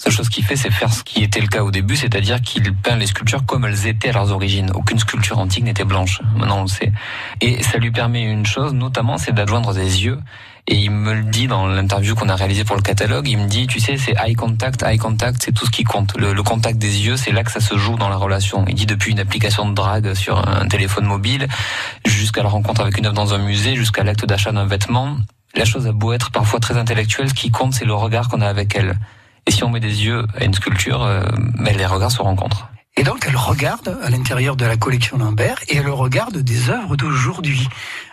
Seule 0.00 0.12
chose 0.12 0.28
qu'il 0.28 0.44
fait, 0.44 0.54
c'est 0.54 0.70
faire 0.70 0.92
ce 0.92 1.02
qui 1.02 1.24
était 1.24 1.40
le 1.40 1.48
cas 1.48 1.64
au 1.64 1.72
début, 1.72 1.96
c'est-à-dire 1.96 2.40
qu'il 2.40 2.72
peint 2.72 2.94
les 2.94 3.06
sculptures 3.08 3.44
comme 3.44 3.64
elles 3.64 3.88
étaient 3.88 4.10
à 4.10 4.12
leurs 4.12 4.30
origines. 4.30 4.70
Aucune 4.74 5.00
sculpture 5.00 5.38
antique 5.38 5.64
n'était 5.64 5.84
blanche. 5.84 6.20
Maintenant, 6.36 6.60
on 6.60 6.62
le 6.62 6.68
sait. 6.68 6.92
Et 7.40 7.64
ça 7.64 7.78
lui 7.78 7.90
permet 7.90 8.22
une 8.22 8.46
chose, 8.46 8.74
notamment, 8.74 9.18
c'est 9.18 9.32
d'adjoindre 9.32 9.74
des 9.74 10.04
yeux. 10.04 10.20
Et 10.68 10.76
il 10.76 10.92
me 10.92 11.14
le 11.14 11.24
dit 11.24 11.48
dans 11.48 11.66
l'interview 11.66 12.14
qu'on 12.14 12.28
a 12.28 12.36
réalisée 12.36 12.62
pour 12.62 12.76
le 12.76 12.82
catalogue. 12.82 13.26
Il 13.26 13.38
me 13.38 13.48
dit, 13.48 13.66
tu 13.66 13.80
sais, 13.80 13.96
c'est 13.96 14.14
eye 14.24 14.34
contact, 14.34 14.84
eye 14.84 14.98
contact, 14.98 15.42
c'est 15.42 15.50
tout 15.50 15.66
ce 15.66 15.70
qui 15.72 15.82
compte. 15.82 16.16
Le, 16.16 16.32
le 16.32 16.42
contact 16.44 16.78
des 16.78 17.06
yeux, 17.06 17.16
c'est 17.16 17.32
là 17.32 17.42
que 17.42 17.50
ça 17.50 17.60
se 17.60 17.76
joue 17.76 17.96
dans 17.96 18.08
la 18.08 18.16
relation. 18.16 18.64
Il 18.68 18.74
dit 18.74 18.86
depuis 18.86 19.10
une 19.10 19.18
application 19.18 19.68
de 19.68 19.74
drague 19.74 20.14
sur 20.14 20.46
un 20.46 20.68
téléphone 20.68 21.06
mobile, 21.06 21.48
jusqu'à 22.06 22.44
la 22.44 22.50
rencontre 22.50 22.82
avec 22.82 22.98
une 22.98 23.06
œuvre 23.06 23.16
dans 23.16 23.34
un 23.34 23.38
musée, 23.38 23.74
jusqu'à 23.74 24.04
l'acte 24.04 24.24
d'achat 24.26 24.52
d'un 24.52 24.66
vêtement. 24.66 25.16
La 25.56 25.64
chose 25.64 25.88
a 25.88 25.92
beau 25.92 26.12
être 26.12 26.30
parfois 26.30 26.60
très 26.60 26.76
intellectuelle, 26.76 27.30
ce 27.30 27.34
qui 27.34 27.50
compte, 27.50 27.74
c'est 27.74 27.86
le 27.86 27.94
regard 27.94 28.28
qu'on 28.28 28.42
a 28.42 28.46
avec 28.46 28.76
elle. 28.76 28.96
Et 29.48 29.50
si 29.50 29.64
on 29.64 29.70
met 29.70 29.80
des 29.80 30.04
yeux 30.04 30.26
à 30.38 30.44
une 30.44 30.52
sculpture, 30.52 31.02
euh, 31.02 31.22
ben, 31.58 31.74
les 31.74 31.86
regards 31.86 32.10
se 32.10 32.20
rencontrent. 32.20 32.68
Et 32.98 33.02
donc, 33.02 33.24
elle 33.26 33.36
regarde 33.36 33.98
à 34.02 34.10
l'intérieur 34.10 34.56
de 34.56 34.66
la 34.66 34.76
collection 34.76 35.16
Lambert 35.16 35.60
et 35.68 35.76
elle 35.78 35.88
regarde 35.88 36.36
des 36.36 36.68
œuvres 36.68 36.96
d'aujourd'hui. 36.96 37.66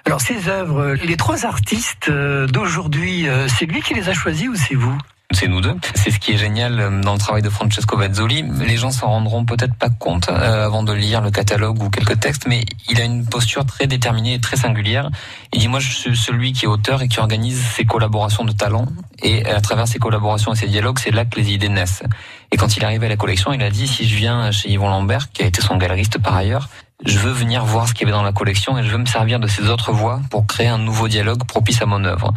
Alors, 0.05 0.21
ces 0.21 0.47
œuvres, 0.47 0.93
les 0.93 1.17
trois 1.17 1.45
artistes 1.45 2.07
euh, 2.07 2.47
d'aujourd'hui, 2.47 3.27
euh, 3.27 3.49
c'est 3.49 3.65
lui 3.65 3.81
qui 3.81 3.93
les 3.93 4.07
a 4.07 4.13
choisis 4.13 4.47
ou 4.47 4.55
c'est 4.55 4.75
vous? 4.75 4.97
C'est 5.31 5.47
nous 5.47 5.61
deux. 5.61 5.75
C'est 5.95 6.11
ce 6.11 6.19
qui 6.19 6.33
est 6.33 6.37
génial 6.37 6.79
euh, 6.79 7.01
dans 7.01 7.13
le 7.13 7.19
travail 7.19 7.41
de 7.41 7.49
Francesco 7.49 7.97
Vazzoli. 7.97 8.43
Les 8.59 8.77
gens 8.77 8.91
s'en 8.91 9.07
rendront 9.07 9.43
peut-être 9.43 9.75
pas 9.75 9.89
compte 9.89 10.29
euh, 10.29 10.65
avant 10.65 10.83
de 10.83 10.93
lire 10.93 11.21
le 11.21 11.31
catalogue 11.31 11.81
ou 11.81 11.89
quelques 11.89 12.19
textes, 12.19 12.47
mais 12.47 12.63
il 12.89 13.01
a 13.01 13.03
une 13.03 13.25
posture 13.25 13.65
très 13.65 13.87
déterminée 13.87 14.35
et 14.35 14.39
très 14.39 14.57
singulière. 14.57 15.09
Il 15.51 15.59
dit 15.59 15.67
moi 15.67 15.79
je 15.79 15.91
suis 15.91 16.15
celui 16.15 16.53
qui 16.53 16.65
est 16.65 16.67
auteur 16.67 17.01
et 17.01 17.07
qui 17.07 17.19
organise 17.19 17.59
ses 17.59 17.85
collaborations 17.85 18.43
de 18.43 18.51
talent. 18.51 18.85
Et 19.23 19.45
à 19.45 19.61
travers 19.61 19.87
ces 19.87 19.97
collaborations 19.97 20.53
et 20.53 20.55
ces 20.55 20.67
dialogues, 20.67 20.99
c'est 20.99 21.11
là 21.11 21.25
que 21.25 21.39
les 21.39 21.51
idées 21.51 21.69
naissent. 21.69 22.03
Et 22.51 22.57
quand 22.57 22.77
il 22.77 22.83
est 22.83 22.85
arrivé 22.85 23.07
à 23.07 23.09
la 23.09 23.17
collection, 23.17 23.51
il 23.51 23.63
a 23.63 23.69
dit 23.69 23.87
si 23.87 24.07
je 24.07 24.15
viens 24.15 24.51
chez 24.51 24.69
Yvon 24.69 24.89
Lambert, 24.89 25.31
qui 25.31 25.43
a 25.43 25.47
été 25.47 25.61
son 25.61 25.77
galeriste 25.77 26.19
par 26.19 26.35
ailleurs, 26.35 26.69
je 27.03 27.17
veux 27.17 27.31
venir 27.31 27.65
voir 27.65 27.87
ce 27.87 27.93
qu'il 27.93 28.07
y 28.07 28.11
avait 28.11 28.17
dans 28.17 28.23
la 28.23 28.31
collection 28.31 28.77
et 28.77 28.83
je 28.83 28.89
veux 28.89 28.97
me 28.97 29.05
servir 29.05 29.39
de 29.39 29.47
ces 29.47 29.69
autres 29.69 29.91
voix 29.91 30.21
pour 30.29 30.47
créer 30.47 30.67
un 30.67 30.77
nouveau 30.77 31.07
dialogue 31.07 31.43
propice 31.45 31.81
à 31.81 31.85
mon 31.85 32.03
œuvre. 32.05 32.33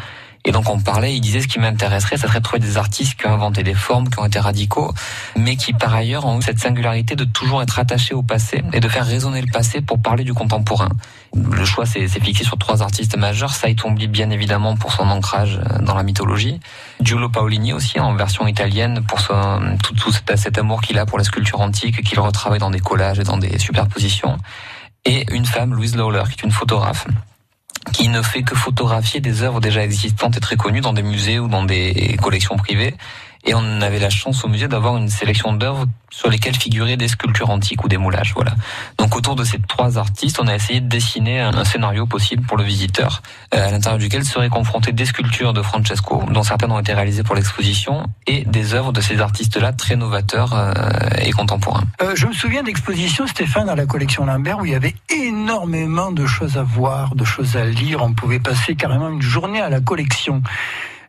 Et 0.48 0.50
donc 0.50 0.70
on 0.70 0.80
parlait, 0.80 1.14
il 1.14 1.20
disait 1.20 1.42
ce 1.42 1.46
qui 1.46 1.58
m'intéresserait, 1.58 2.16
ça 2.16 2.26
serait 2.26 2.38
de 2.38 2.44
trouver 2.44 2.58
des 2.58 2.78
artistes 2.78 3.20
qui 3.20 3.26
ont 3.26 3.34
inventé 3.34 3.62
des 3.62 3.74
formes, 3.74 4.08
qui 4.08 4.18
ont 4.18 4.24
été 4.24 4.40
radicaux, 4.40 4.94
mais 5.36 5.56
qui 5.56 5.74
par 5.74 5.94
ailleurs 5.94 6.24
ont 6.24 6.40
cette 6.40 6.58
singularité 6.58 7.16
de 7.16 7.24
toujours 7.24 7.60
être 7.60 7.78
attachés 7.78 8.14
au 8.14 8.22
passé 8.22 8.64
et 8.72 8.80
de 8.80 8.88
faire 8.88 9.04
résonner 9.04 9.42
le 9.42 9.52
passé 9.52 9.82
pour 9.82 10.00
parler 10.00 10.24
du 10.24 10.32
contemporain. 10.32 10.88
Le 11.34 11.66
choix 11.66 11.84
s'est 11.84 12.08
fixé 12.08 12.44
sur 12.44 12.56
trois 12.56 12.80
artistes 12.82 13.14
majeurs, 13.18 13.52
Saitombli 13.52 14.08
bien 14.08 14.30
évidemment 14.30 14.74
pour 14.74 14.92
son 14.92 15.10
ancrage 15.10 15.60
euh, 15.70 15.80
dans 15.80 15.94
la 15.94 16.02
mythologie, 16.02 16.60
Giulio 17.02 17.28
Paolini 17.28 17.74
aussi 17.74 18.00
en 18.00 18.14
version 18.14 18.46
italienne 18.46 19.04
pour 19.06 19.20
son, 19.20 19.76
tout, 19.84 19.94
tout 19.96 20.12
cet, 20.12 20.34
cet 20.38 20.56
amour 20.56 20.80
qu'il 20.80 20.98
a 20.98 21.04
pour 21.04 21.18
la 21.18 21.24
sculpture 21.24 21.60
antique, 21.60 22.02
qu'il 22.02 22.20
retravaille 22.20 22.58
dans 22.58 22.70
des 22.70 22.80
collages 22.80 23.18
et 23.18 23.24
dans 23.24 23.36
des 23.36 23.58
superpositions, 23.58 24.38
et 25.04 25.26
une 25.30 25.44
femme, 25.44 25.74
Louise 25.74 25.94
Lawler, 25.94 26.22
qui 26.24 26.40
est 26.40 26.44
une 26.44 26.52
photographe 26.52 27.06
qui 27.92 28.09
ne 28.09 28.23
fait 28.23 28.42
que 28.42 28.54
photographier 28.54 29.21
des 29.21 29.42
œuvres 29.42 29.61
déjà 29.61 29.85
existantes 29.85 30.37
et 30.37 30.40
très 30.40 30.57
connues 30.57 30.80
dans 30.80 30.92
des 30.92 31.02
musées 31.02 31.38
ou 31.38 31.49
dans 31.49 31.64
des 31.64 32.16
collections 32.23 32.57
privées. 32.57 32.95
Et 33.48 33.54
on 33.54 33.80
avait 33.80 33.98
la 33.98 34.10
chance 34.10 34.44
au 34.44 34.48
musée 34.48 34.68
d'avoir 34.68 34.98
une 34.98 35.08
sélection 35.08 35.54
d'œuvres 35.54 35.86
sur 36.10 36.28
lesquelles 36.28 36.54
figuraient 36.54 36.98
des 36.98 37.08
sculptures 37.08 37.48
antiques 37.48 37.82
ou 37.82 37.88
des 37.88 37.96
moulages. 37.96 38.32
Voilà. 38.34 38.52
Donc 38.98 39.16
autour 39.16 39.36
de 39.36 39.44
ces 39.44 39.58
trois 39.58 39.96
artistes, 39.96 40.38
on 40.38 40.46
a 40.48 40.54
essayé 40.54 40.82
de 40.82 40.86
dessiner 40.86 41.40
un, 41.40 41.64
scénario 41.64 42.04
possible 42.04 42.44
pour 42.44 42.58
le 42.58 42.64
visiteur, 42.64 43.22
euh, 43.54 43.68
à 43.68 43.70
l'intérieur 43.70 43.98
duquel 43.98 44.26
seraient 44.26 44.50
confrontées 44.50 44.92
des 44.92 45.06
sculptures 45.06 45.54
de 45.54 45.62
Francesco, 45.62 46.22
dont 46.30 46.42
certaines 46.42 46.72
ont 46.72 46.78
été 46.78 46.92
réalisées 46.92 47.22
pour 47.22 47.36
l'exposition, 47.36 48.04
et 48.26 48.44
des 48.44 48.74
œuvres 48.74 48.92
de 48.92 49.00
ces 49.00 49.18
artistes-là 49.18 49.72
très 49.72 49.96
novateurs 49.96 50.52
euh, 50.54 50.72
et 51.22 51.30
contemporains. 51.30 51.84
Euh, 52.02 52.12
je 52.14 52.26
me 52.26 52.34
souviens 52.34 52.62
d'expositions, 52.62 53.26
Stéphane, 53.26 53.66
dans 53.66 53.74
la 53.74 53.86
collection 53.86 54.26
Lambert, 54.26 54.58
où 54.58 54.66
il 54.66 54.72
y 54.72 54.74
avait 54.74 54.94
énormément 55.08 56.12
de 56.12 56.26
choses 56.26 56.58
à 56.58 56.62
voir, 56.62 57.14
de 57.14 57.24
choses 57.24 57.56
à 57.56 57.64
lire. 57.64 58.02
On 58.02 58.12
pouvait 58.12 58.40
passer 58.40 58.74
carrément 58.74 59.08
une 59.08 59.22
journée 59.22 59.62
à 59.62 59.70
la 59.70 59.80
collection. 59.80 60.42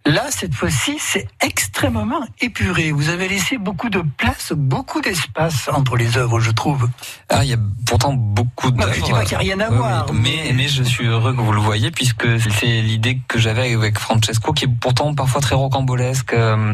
Là, 0.06 0.26
cette 0.30 0.54
fois-ci, 0.56 0.98
c'est 1.00 1.28
extrêmement 1.42 2.22
épuré. 2.42 2.92
Vous 2.92 3.10
avez 3.10 3.28
laissé 3.28 3.58
beaucoup 3.58 3.90
de 3.90 4.02
place, 4.18 4.54
beaucoup 4.56 5.02
d'espace 5.02 5.70
entre 5.72 5.98
les 5.98 6.18
œuvres, 6.18 6.40
je 6.40 6.52
trouve. 6.52 6.90
Ah, 7.30 7.44
il 7.44 7.52
y 7.52 7.54
a 7.54 7.58
pourtant 7.86 8.14
beaucoup 8.14 8.72
d'œuvres. 8.72 8.94
Je 8.94 9.02
dis 9.02 9.12
pas 9.12 9.24
qu'il 9.24 9.38
n'y 9.38 9.52
a 9.52 9.56
rien 9.56 9.60
à 9.60 9.70
voir. 9.70 10.14
Mais, 10.14 10.52
mais 10.56 10.68
je 10.68 10.84
suis 10.84 11.06
heureux 11.06 11.34
que 11.34 11.42
vous 11.42 11.52
le 11.52 11.60
voyez, 11.60 11.92
puisque 11.92 12.40
c'est 12.40 12.82
l'idée 12.82 13.20
que 13.28 13.38
j'avais 13.38 13.74
avec 13.74 14.00
Francesco, 14.00 14.54
qui 14.54 14.66
est 14.66 14.70
pourtant 14.80 15.14
parfois 15.14 15.42
très 15.42 15.56
rocambolesque, 15.56 16.34
euh, 16.34 16.74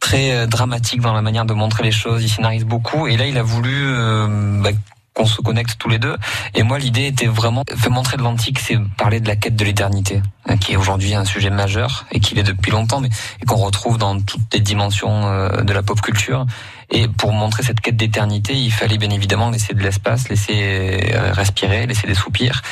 très 0.00 0.32
euh, 0.32 0.46
dramatique 0.46 1.00
dans 1.00 1.12
la 1.12 1.22
manière 1.22 1.44
de 1.44 1.54
montrer 1.54 1.84
les 1.84 1.92
choses. 1.92 2.22
Il 2.24 2.28
scénarise 2.28 2.64
beaucoup, 2.64 3.06
et 3.06 3.16
là, 3.16 3.26
il 3.26 3.38
a 3.38 3.42
voulu 3.42 3.74
euh, 3.74 4.62
bah, 4.62 4.70
qu'on 5.16 5.26
se 5.26 5.40
connecte 5.40 5.76
tous 5.78 5.88
les 5.88 5.98
deux. 5.98 6.16
Et 6.54 6.62
moi, 6.62 6.78
l'idée 6.78 7.06
était 7.06 7.26
vraiment, 7.26 7.62
faire 7.74 7.90
montrer 7.90 8.16
de 8.16 8.22
l'antique, 8.22 8.58
c'est 8.58 8.76
parler 8.98 9.18
de 9.18 9.26
la 9.26 9.34
quête 9.34 9.56
de 9.56 9.64
l'éternité, 9.64 10.22
hein, 10.46 10.56
qui 10.58 10.72
est 10.72 10.76
aujourd'hui 10.76 11.14
un 11.14 11.24
sujet 11.24 11.50
majeur 11.50 12.06
et 12.12 12.20
qui 12.20 12.34
l'est 12.34 12.42
depuis 12.42 12.70
longtemps, 12.70 13.00
mais 13.00 13.08
qu'on 13.46 13.56
retrouve 13.56 13.98
dans 13.98 14.20
toutes 14.20 14.52
les 14.52 14.60
dimensions 14.60 15.26
euh, 15.26 15.62
de 15.62 15.72
la 15.72 15.82
pop 15.82 16.00
culture. 16.00 16.46
Et 16.90 17.08
pour 17.08 17.32
montrer 17.32 17.62
cette 17.62 17.80
quête 17.80 17.96
d'éternité, 17.96 18.54
il 18.54 18.70
fallait 18.70 18.98
bien 18.98 19.10
évidemment 19.10 19.50
laisser 19.50 19.74
de 19.74 19.82
l'espace, 19.82 20.28
laisser 20.28 21.10
euh, 21.14 21.32
respirer, 21.32 21.86
laisser 21.86 22.06
des 22.06 22.14
soupirs, 22.14 22.62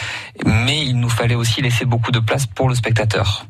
mais 0.45 0.85
il 0.85 1.01
nous 1.01 1.09
fallait 1.09 1.35
aussi 1.35 1.63
laisser 1.63 1.85
beaucoup 1.85 2.13
de 2.13 2.21
place 2.21 2.47
pour 2.47 2.69
le 2.69 2.75
spectateur. 2.75 3.47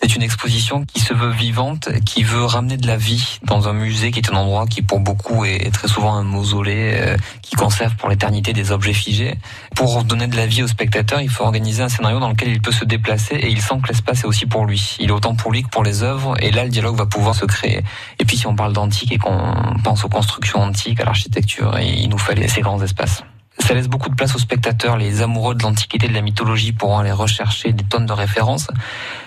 C'est 0.00 0.14
une 0.14 0.22
exposition 0.22 0.84
qui 0.84 1.00
se 1.00 1.12
veut 1.12 1.30
vivante, 1.30 1.88
qui 2.04 2.22
veut 2.22 2.44
ramener 2.44 2.76
de 2.76 2.86
la 2.86 2.96
vie 2.96 3.40
dans 3.42 3.68
un 3.68 3.72
musée 3.72 4.12
qui 4.12 4.20
est 4.20 4.30
un 4.30 4.36
endroit 4.36 4.64
qui 4.68 4.80
pour 4.80 5.00
beaucoup 5.00 5.44
est 5.44 5.72
très 5.72 5.88
souvent 5.88 6.14
un 6.14 6.22
mausolée 6.22 6.92
euh, 6.94 7.16
qui 7.42 7.56
conserve 7.56 7.96
pour 7.96 8.08
l'éternité 8.08 8.52
des 8.52 8.70
objets 8.70 8.92
figés. 8.92 9.34
Pour 9.74 10.04
donner 10.04 10.28
de 10.28 10.36
la 10.36 10.46
vie 10.46 10.62
au 10.62 10.68
spectateur, 10.68 11.20
il 11.20 11.28
faut 11.28 11.42
organiser 11.42 11.82
un 11.82 11.88
scénario 11.88 12.20
dans 12.20 12.28
lequel 12.28 12.50
il 12.50 12.62
peut 12.62 12.70
se 12.70 12.84
déplacer 12.84 13.34
et 13.34 13.48
il 13.48 13.60
sent 13.60 13.74
que 13.82 13.88
l'espace 13.88 14.22
est 14.22 14.26
aussi 14.26 14.46
pour 14.46 14.66
lui. 14.66 14.96
Il 15.00 15.08
est 15.08 15.12
autant 15.12 15.34
pour 15.34 15.50
lui 15.50 15.64
que 15.64 15.68
pour 15.68 15.82
les 15.82 16.04
œuvres 16.04 16.36
et 16.40 16.52
là 16.52 16.62
le 16.62 16.70
dialogue 16.70 16.96
va 16.96 17.06
pouvoir 17.06 17.34
se 17.34 17.44
créer. 17.44 17.82
Et 18.20 18.24
puis 18.24 18.36
si 18.36 18.46
on 18.46 18.54
parle 18.54 18.74
d'antique 18.74 19.10
et 19.10 19.18
qu'on 19.18 19.52
pense 19.82 20.04
aux 20.04 20.08
constructions 20.08 20.60
antiques, 20.60 21.00
à 21.00 21.06
l'architecture, 21.06 21.76
il 21.80 22.08
nous 22.08 22.18
fallait 22.18 22.46
ces 22.46 22.60
grands 22.60 22.80
espaces. 22.80 23.24
Ça 23.60 23.74
laisse 23.74 23.88
beaucoup 23.88 24.08
de 24.08 24.14
place 24.14 24.34
aux 24.34 24.38
spectateurs. 24.38 24.96
Les 24.96 25.20
amoureux 25.20 25.54
de 25.54 25.62
l'Antiquité, 25.62 26.08
de 26.08 26.14
la 26.14 26.22
mythologie 26.22 26.72
pourront 26.72 26.98
aller 26.98 27.12
rechercher 27.12 27.72
des 27.72 27.84
tonnes 27.84 28.06
de 28.06 28.12
références. 28.12 28.68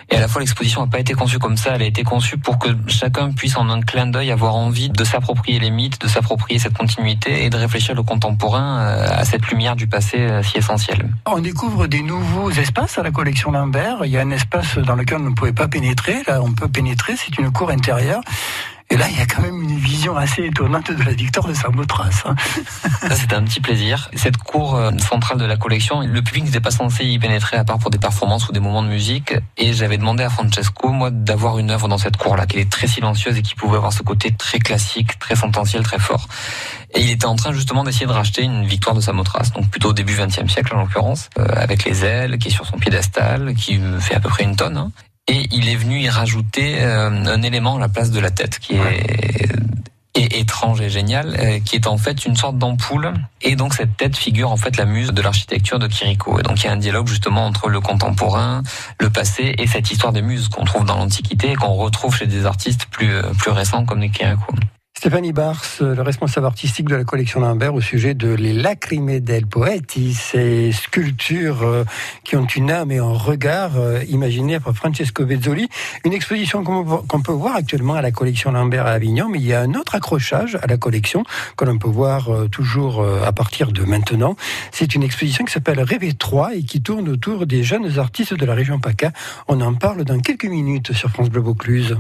Et 0.10 0.16
à 0.16 0.20
la 0.20 0.28
fois, 0.28 0.42
l'exposition 0.42 0.82
n'a 0.82 0.88
pas 0.88 1.00
été 1.00 1.14
conçue 1.14 1.40
comme 1.40 1.58
ça. 1.58 1.72
Elle 1.76 1.84
a 1.84 1.86
été 1.86 2.04
conçue 2.04 2.38
pour 2.38 2.60
que 2.60 2.70
chacun 2.88 3.32
puisse, 3.32 3.56
en 3.56 3.70
un 3.70 3.82
clin 3.82 4.08
d'œil, 4.08 4.32
avoir 4.32 4.56
envie 4.56 4.90
de 4.90 5.04
s'approprier 5.04 5.60
les 5.60 5.72
mythes, 5.72 6.02
de 6.02 6.08
s'approprier 6.08 6.60
cette 6.60 6.78
continuité 6.78 7.46
et 7.46 7.50
de 7.50 7.58
réfléchir 7.58 7.96
le 7.96 8.04
contemporain 8.04 8.80
euh, 8.80 9.08
à 9.10 9.26
cette 9.26 9.48
lumière 9.48 9.76
du 9.76 9.88
passé 9.88 10.18
euh, 10.18 10.44
si 10.44 10.58
essentielle. 10.58 11.10
On 11.26 11.40
découvre 11.40 11.88
des 11.88 12.02
nouveaux 12.02 12.52
espaces 12.52 12.98
à 12.98 13.04
la 13.04 13.12
collection 13.12 13.52
Lambert. 13.52 14.00
Il 14.06 14.12
y 14.12 14.18
a 14.18 14.22
un 14.22 14.32
espace 14.32 14.78
dans 14.78 14.96
lequel 14.96 15.20
on 15.20 15.30
ne 15.30 15.36
pouvait 15.36 15.54
pas 15.54 15.68
pénétrer. 15.68 16.24
Là, 16.28 16.42
on 16.42 16.52
peut 16.52 16.68
pénétrer. 16.68 17.16
C'est 17.16 17.38
une 17.38 17.52
cour 17.52 17.70
intérieure. 17.70 18.22
Et 18.92 18.98
là, 18.98 19.08
il 19.10 19.18
y 19.18 19.22
a 19.22 19.26
quand 19.26 19.42
même 19.42 19.62
une 19.62 19.78
vision 19.78 20.18
assez 20.18 20.44
étonnante 20.44 20.92
de 20.92 21.02
la 21.04 21.14
victoire 21.14 21.48
de 21.48 21.54
Samothrace. 21.54 22.24
Hein. 22.26 22.36
Ça, 23.00 23.16
c'était 23.16 23.36
un 23.36 23.44
petit 23.44 23.62
plaisir. 23.62 24.10
Cette 24.16 24.36
cour 24.36 24.76
euh, 24.76 24.92
centrale 24.98 25.38
de 25.38 25.46
la 25.46 25.56
collection, 25.56 26.02
le 26.02 26.22
public 26.22 26.44
n'était 26.44 26.60
pas 26.60 26.72
censé 26.72 27.06
y 27.06 27.18
pénétrer 27.18 27.56
à 27.56 27.64
part 27.64 27.80
pour 27.80 27.90
des 27.90 27.98
performances 27.98 28.50
ou 28.50 28.52
des 28.52 28.60
moments 28.60 28.84
de 28.84 28.90
musique. 28.90 29.34
Et 29.56 29.72
j'avais 29.72 29.98
demandé 29.98 30.24
à 30.24 30.30
Francesco, 30.30 30.90
moi, 30.90 31.10
d'avoir 31.10 31.58
une 31.58 31.72
œuvre 31.72 31.88
dans 31.88 31.98
cette 31.98 32.18
cour-là, 32.18 32.46
qui 32.46 32.60
est 32.60 32.70
très 32.70 32.88
silencieuse 32.88 33.38
et 33.38 33.42
qui 33.42 33.56
pouvait 33.56 33.78
avoir 33.78 33.94
ce 33.94 34.04
côté 34.04 34.32
très 34.32 34.60
classique, 34.60 35.18
très 35.20 35.38
sententiel, 35.38 35.84
très 35.84 36.00
fort. 36.00 36.28
Et 36.94 37.00
il 37.00 37.12
était 37.12 37.28
en 37.28 37.38
train 37.38 37.54
justement 37.54 37.86
d'essayer 37.86 38.08
de 38.08 38.12
racheter 38.12 38.44
une 38.44 38.66
victoire 38.66 38.94
de 38.94 39.00
Samothrace, 39.02 39.54
donc 39.54 39.70
plutôt 39.70 39.92
au 39.92 39.94
début 39.94 40.16
20e 40.16 40.50
siècle 40.50 40.76
en 40.76 40.82
l'occurrence, 40.82 41.30
euh, 41.40 41.46
avec 41.56 41.86
les 41.86 42.04
ailes, 42.04 42.38
qui 42.40 42.50
est 42.50 42.52
sur 42.52 42.66
son 42.66 42.78
piédestal, 42.78 43.54
qui 43.54 43.80
fait 44.02 44.16
à 44.16 44.20
peu 44.20 44.28
près 44.28 44.44
une 44.44 44.58
tonne. 44.58 44.76
Hein 44.76 44.92
et 45.32 45.48
il 45.52 45.70
est 45.70 45.76
venu 45.76 46.00
y 46.00 46.10
rajouter 46.10 46.82
euh, 46.82 47.10
un 47.10 47.42
élément 47.42 47.78
à 47.78 47.80
la 47.80 47.88
place 47.88 48.12
de 48.12 48.20
la 48.20 48.32
tête 48.32 48.60
qui 48.60 48.76
est 48.76 50.38
étrange 50.38 50.82
et 50.82 50.90
génial, 50.90 51.38
euh, 51.40 51.60
qui 51.60 51.78
est 51.78 51.88
en 51.88 51.98
fait 51.98 52.26
une 52.26 52.36
sorte 52.36 52.58
d'ampoule. 52.58 53.14
Et 53.42 53.56
donc 53.56 53.74
cette 53.74 53.96
tête 53.96 54.18
figure 54.18 54.52
en 54.52 54.58
fait 54.58 54.76
la 54.76 54.86
muse 54.86 55.12
de 55.14 55.22
l'architecture 55.22 55.80
de 55.80 55.88
Kiriko. 55.88 56.38
Et 56.40 56.44
donc 56.44 56.62
il 56.62 56.66
y 56.66 56.68
a 56.68 56.74
un 56.74 56.78
dialogue 56.78 57.08
justement 57.08 57.46
entre 57.46 57.70
le 57.70 57.80
contemporain, 57.80 58.62
le 59.00 59.10
passé 59.10 59.56
et 59.58 59.68
cette 59.68 59.90
histoire 59.90 60.12
des 60.12 60.22
muses 60.22 60.50
qu'on 60.50 60.66
trouve 60.66 60.84
dans 60.84 60.98
l'Antiquité 60.98 61.52
et 61.52 61.56
qu'on 61.56 61.76
retrouve 61.76 62.14
chez 62.14 62.28
des 62.28 62.46
artistes 62.46 62.88
plus, 62.92 63.14
euh, 63.14 63.22
plus 63.38 63.52
récents 63.52 63.86
comme 63.86 64.02
les 64.02 64.10
Kiriko. 64.10 64.54
Stéphanie 65.02 65.34
Bars, 65.34 65.66
le 65.80 66.00
responsable 66.04 66.46
artistique 66.46 66.88
de 66.88 66.96
la 66.96 67.04
collection 67.04 67.40
Lambert 67.40 67.74
au 67.74 67.82
sujet 67.82 68.14
de 68.14 68.36
Les 68.36 68.54
Lacrimées 68.54 69.20
del 69.20 69.48
Poeti, 69.48 70.14
ces 70.14 70.72
sculptures 70.72 71.64
euh, 71.64 71.84
qui 72.24 72.36
ont 72.36 72.46
une 72.46 72.70
âme 72.70 72.92
et 72.92 73.00
un 73.00 73.12
regard 73.12 73.78
euh, 73.78 74.04
imaginé 74.10 74.60
par 74.60 74.76
Francesco 74.76 75.26
Vezzoli. 75.26 75.70
Une 76.06 76.14
exposition 76.14 76.64
qu'on 76.64 77.22
peut 77.24 77.32
voir 77.32 77.56
actuellement 77.56 77.96
à 77.96 78.04
la 78.04 78.12
collection 78.12 78.52
Lambert 78.52 78.86
à 78.86 78.92
Avignon, 78.92 79.28
mais 79.28 79.40
il 79.40 79.48
y 79.48 79.56
a 79.56 79.62
un 79.62 79.74
autre 79.74 79.96
accrochage 79.96 80.60
à 80.62 80.68
la 80.68 80.78
collection 80.78 81.24
que 81.58 81.66
l'on 81.66 81.80
peut 81.80 81.90
voir 81.90 82.30
euh, 82.30 82.48
toujours 82.48 83.04
à 83.04 83.32
partir 83.32 83.72
de 83.72 83.82
maintenant. 83.82 84.36
C'est 84.72 84.94
une 84.94 85.02
exposition 85.02 85.46
qui 85.46 85.52
s'appelle 85.52 85.82
Rêver 85.82 86.14
3 86.14 86.58
et 86.58 86.62
qui 86.62 86.84
tourne 86.84 87.10
autour 87.10 87.48
des 87.48 87.64
jeunes 87.64 87.98
artistes 87.98 88.36
de 88.36 88.46
la 88.46 88.54
région 88.54 88.80
PACA. 88.80 89.12
On 89.48 89.62
en 89.62 89.74
parle 89.74 90.04
dans 90.04 90.20
quelques 90.20 90.46
minutes 90.46 90.94
sur 90.94 91.10
France 91.10 91.32
Bleu 91.32 91.42
Vaucluse. 91.42 91.98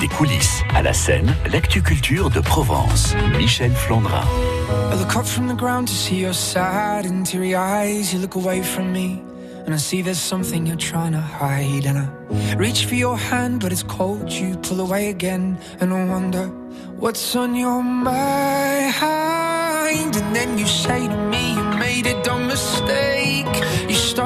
Des 0.00 0.08
coulisses 0.08 0.62
à 0.74 0.82
la 0.82 0.92
scène, 0.92 1.34
l'actu 1.52 1.82
culture 1.82 2.30
de 2.30 2.40
Provence. 2.40 3.14
Michel 3.36 3.72
Flandrin. 3.72 4.22
I 4.92 4.94
look 4.94 5.16
up 5.16 5.26
from 5.26 5.48
the 5.48 5.54
ground 5.54 5.88
to 5.88 5.94
see 5.94 6.20
your 6.20 6.32
sad 6.32 7.04
and 7.04 7.24
teary 7.24 7.54
eyes. 7.54 8.12
You 8.12 8.20
look 8.20 8.36
away 8.36 8.62
from 8.62 8.92
me. 8.92 9.20
And 9.66 9.74
I 9.74 9.78
see 9.78 10.02
there's 10.02 10.18
something 10.20 10.66
you're 10.66 10.76
trying 10.76 11.12
to 11.12 11.20
hide. 11.20 11.84
And 11.84 11.98
I 11.98 12.08
reach 12.54 12.86
for 12.86 12.94
your 12.94 13.16
hand, 13.18 13.60
but 13.60 13.72
it's 13.72 13.82
cold. 13.82 14.30
You 14.30 14.56
pull 14.58 14.80
away 14.80 15.08
again. 15.10 15.58
And 15.80 15.92
I 15.92 16.04
wonder 16.04 16.48
what's 16.98 17.34
on 17.34 17.56
your 17.56 17.82
mind. 17.82 18.94
And 20.16 20.34
then 20.34 20.58
you 20.58 20.66
say 20.66 21.08
to 21.08 21.16
me, 21.28 21.54
you 21.54 21.64
made 21.78 22.06
a 22.06 22.22
dumb 22.22 22.46
mistake. 22.46 23.46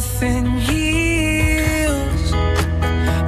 nothing 0.00 0.46
heals 0.60 2.30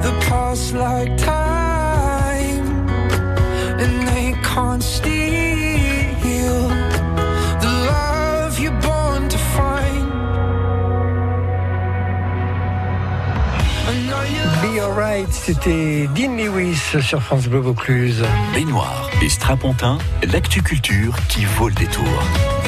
the 0.05 0.13
past 0.27 0.73
like 0.73 1.15
time, 1.17 2.65
and 3.81 4.07
they 4.07 4.33
can't 4.41 4.81
steal 4.81 6.67
the 7.63 7.71
love 7.91 8.59
you're 8.59 8.81
born 8.81 9.29
to 9.29 9.37
find. 9.55 10.09
Be 14.63 14.79
Alright, 14.81 15.31
c'était 15.31 16.09
Dean 16.15 16.35
Lewis 16.37 16.75
sur 17.01 17.21
France 17.21 17.47
Bleu 17.47 17.59
Vaucluse. 17.59 18.23
Baignoire 18.55 19.11
et 19.21 19.29
Strapontin, 19.29 19.99
l'actu 20.31 20.63
culture 20.63 21.15
qui 21.29 21.45
vaut 21.45 21.69
le 21.69 21.75
détour. 21.75 22.62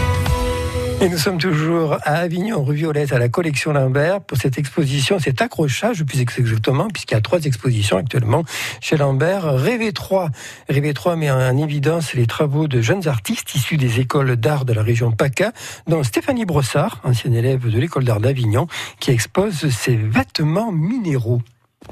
Et 1.01 1.09
nous 1.09 1.17
sommes 1.17 1.37
toujours 1.37 1.93
à 2.03 2.15
Avignon, 2.15 2.63
rue 2.63 2.75
Violette, 2.75 3.11
à 3.11 3.19
la 3.19 3.27
collection 3.29 3.73
Lambert, 3.73 4.21
pour 4.21 4.37
cette 4.37 4.57
exposition, 4.57 5.19
cet 5.19 5.41
accrochage, 5.41 6.03
plus 6.03 6.21
exactement, 6.21 6.87
puisqu'il 6.87 7.13
y 7.13 7.17
a 7.17 7.21
trois 7.21 7.41
expositions 7.41 7.97
actuellement 7.97 8.43
chez 8.81 8.95
Lambert. 8.95 9.43
Rêver 9.43 9.91
3. 9.91 10.29
Rêver 10.69 10.93
3 10.93 11.15
met 11.17 11.29
en 11.29 11.57
évidence 11.57 12.13
les 12.13 12.25
travaux 12.25 12.67
de 12.67 12.81
jeunes 12.81 13.07
artistes 13.07 13.53
issus 13.55 13.77
des 13.77 13.99
écoles 13.99 14.35
d'art 14.37 14.65
de 14.65 14.73
la 14.73 14.81
région 14.81 15.11
PACA, 15.11 15.51
dont 15.85 16.01
Stéphanie 16.03 16.45
Brossard, 16.45 17.01
ancienne 17.03 17.35
élève 17.35 17.69
de 17.69 17.77
l'école 17.77 18.05
d'art 18.05 18.21
d'Avignon, 18.21 18.67
qui 18.99 19.11
expose 19.11 19.69
ses 19.69 19.97
vêtements 19.97 20.71
minéraux. 20.71 21.41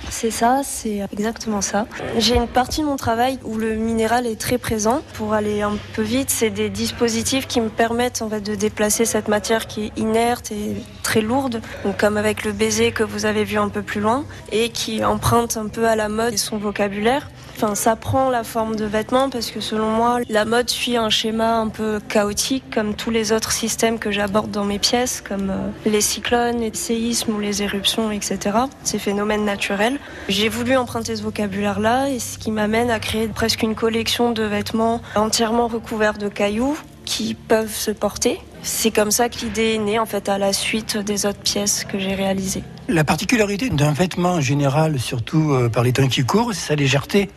C'est 0.09 0.31
ça, 0.31 0.61
c'est 0.63 1.01
exactement 1.11 1.61
ça. 1.61 1.85
J'ai 2.17 2.35
une 2.35 2.47
partie 2.47 2.81
de 2.81 2.85
mon 2.85 2.95
travail 2.95 3.39
où 3.43 3.57
le 3.57 3.75
minéral 3.75 4.27
est 4.27 4.39
très 4.39 4.57
présent. 4.57 5.01
Pour 5.13 5.33
aller 5.33 5.61
un 5.61 5.77
peu 5.95 6.01
vite, 6.01 6.29
c'est 6.29 6.49
des 6.49 6.69
dispositifs 6.69 7.47
qui 7.47 7.61
me 7.61 7.69
permettent 7.69 8.23
de 8.23 8.55
déplacer 8.55 9.05
cette 9.05 9.27
matière 9.27 9.67
qui 9.67 9.85
est 9.85 9.97
inerte 9.97 10.51
et 10.51 10.75
très 11.03 11.21
lourde, 11.21 11.61
comme 11.97 12.17
avec 12.17 12.43
le 12.43 12.51
baiser 12.51 12.91
que 12.91 13.03
vous 13.03 13.25
avez 13.25 13.43
vu 13.43 13.57
un 13.57 13.69
peu 13.69 13.81
plus 13.81 14.01
loin, 14.01 14.25
et 14.51 14.69
qui 14.69 15.03
emprunte 15.03 15.57
un 15.57 15.67
peu 15.67 15.87
à 15.87 15.95
la 15.95 16.09
mode 16.09 16.37
son 16.37 16.57
vocabulaire. 16.57 17.29
Enfin, 17.55 17.75
ça 17.75 17.95
prend 17.95 18.29
la 18.29 18.43
forme 18.43 18.75
de 18.75 18.85
vêtements 18.85 19.29
parce 19.29 19.51
que 19.51 19.59
selon 19.59 19.89
moi, 19.89 20.19
la 20.29 20.45
mode 20.45 20.69
suit 20.69 20.97
un 20.97 21.09
schéma 21.09 21.57
un 21.57 21.69
peu 21.69 21.99
chaotique 22.09 22.63
comme 22.73 22.95
tous 22.95 23.11
les 23.11 23.31
autres 23.31 23.51
systèmes 23.51 23.99
que 23.99 24.11
j'aborde 24.11 24.51
dans 24.51 24.65
mes 24.65 24.79
pièces, 24.79 25.21
comme 25.21 25.49
euh, 25.49 25.89
les 25.89 26.01
cyclones, 26.01 26.59
les 26.59 26.73
séismes 26.73 27.35
ou 27.35 27.39
les 27.39 27.63
éruptions, 27.63 28.11
etc. 28.11 28.57
Ces 28.83 28.99
phénomènes 28.99 29.45
naturels. 29.45 29.99
J'ai 30.29 30.49
voulu 30.49 30.75
emprunter 30.75 31.15
ce 31.15 31.23
vocabulaire-là 31.23 32.09
et 32.09 32.19
ce 32.19 32.37
qui 32.37 32.51
m'amène 32.51 32.89
à 32.89 32.99
créer 32.99 33.27
presque 33.27 33.63
une 33.63 33.75
collection 33.75 34.31
de 34.31 34.43
vêtements 34.43 35.01
entièrement 35.15 35.67
recouverts 35.67 36.17
de 36.17 36.29
cailloux 36.29 36.77
qui 37.05 37.33
peuvent 37.35 37.73
se 37.73 37.91
porter. 37.91 38.39
C'est 38.63 38.91
comme 38.91 39.11
ça 39.11 39.27
que 39.27 39.39
l'idée 39.39 39.73
est 39.73 39.77
née 39.77 39.99
en 39.99 40.05
fait 40.05 40.29
à 40.29 40.37
la 40.37 40.53
suite 40.53 40.97
des 40.97 41.25
autres 41.25 41.41
pièces 41.41 41.83
que 41.83 41.99
j'ai 41.99 42.15
réalisées. 42.15 42.63
La 42.87 43.03
particularité 43.03 43.69
d'un 43.69 43.91
vêtement 43.91 44.33
en 44.33 44.41
général, 44.41 44.99
surtout 44.99 45.51
euh, 45.51 45.69
par 45.69 45.83
les 45.83 45.93
temps 45.93 46.07
qui 46.07 46.23
courent, 46.25 46.53
c'est 46.53 46.67
sa 46.67 46.75
légèreté. 46.75 47.29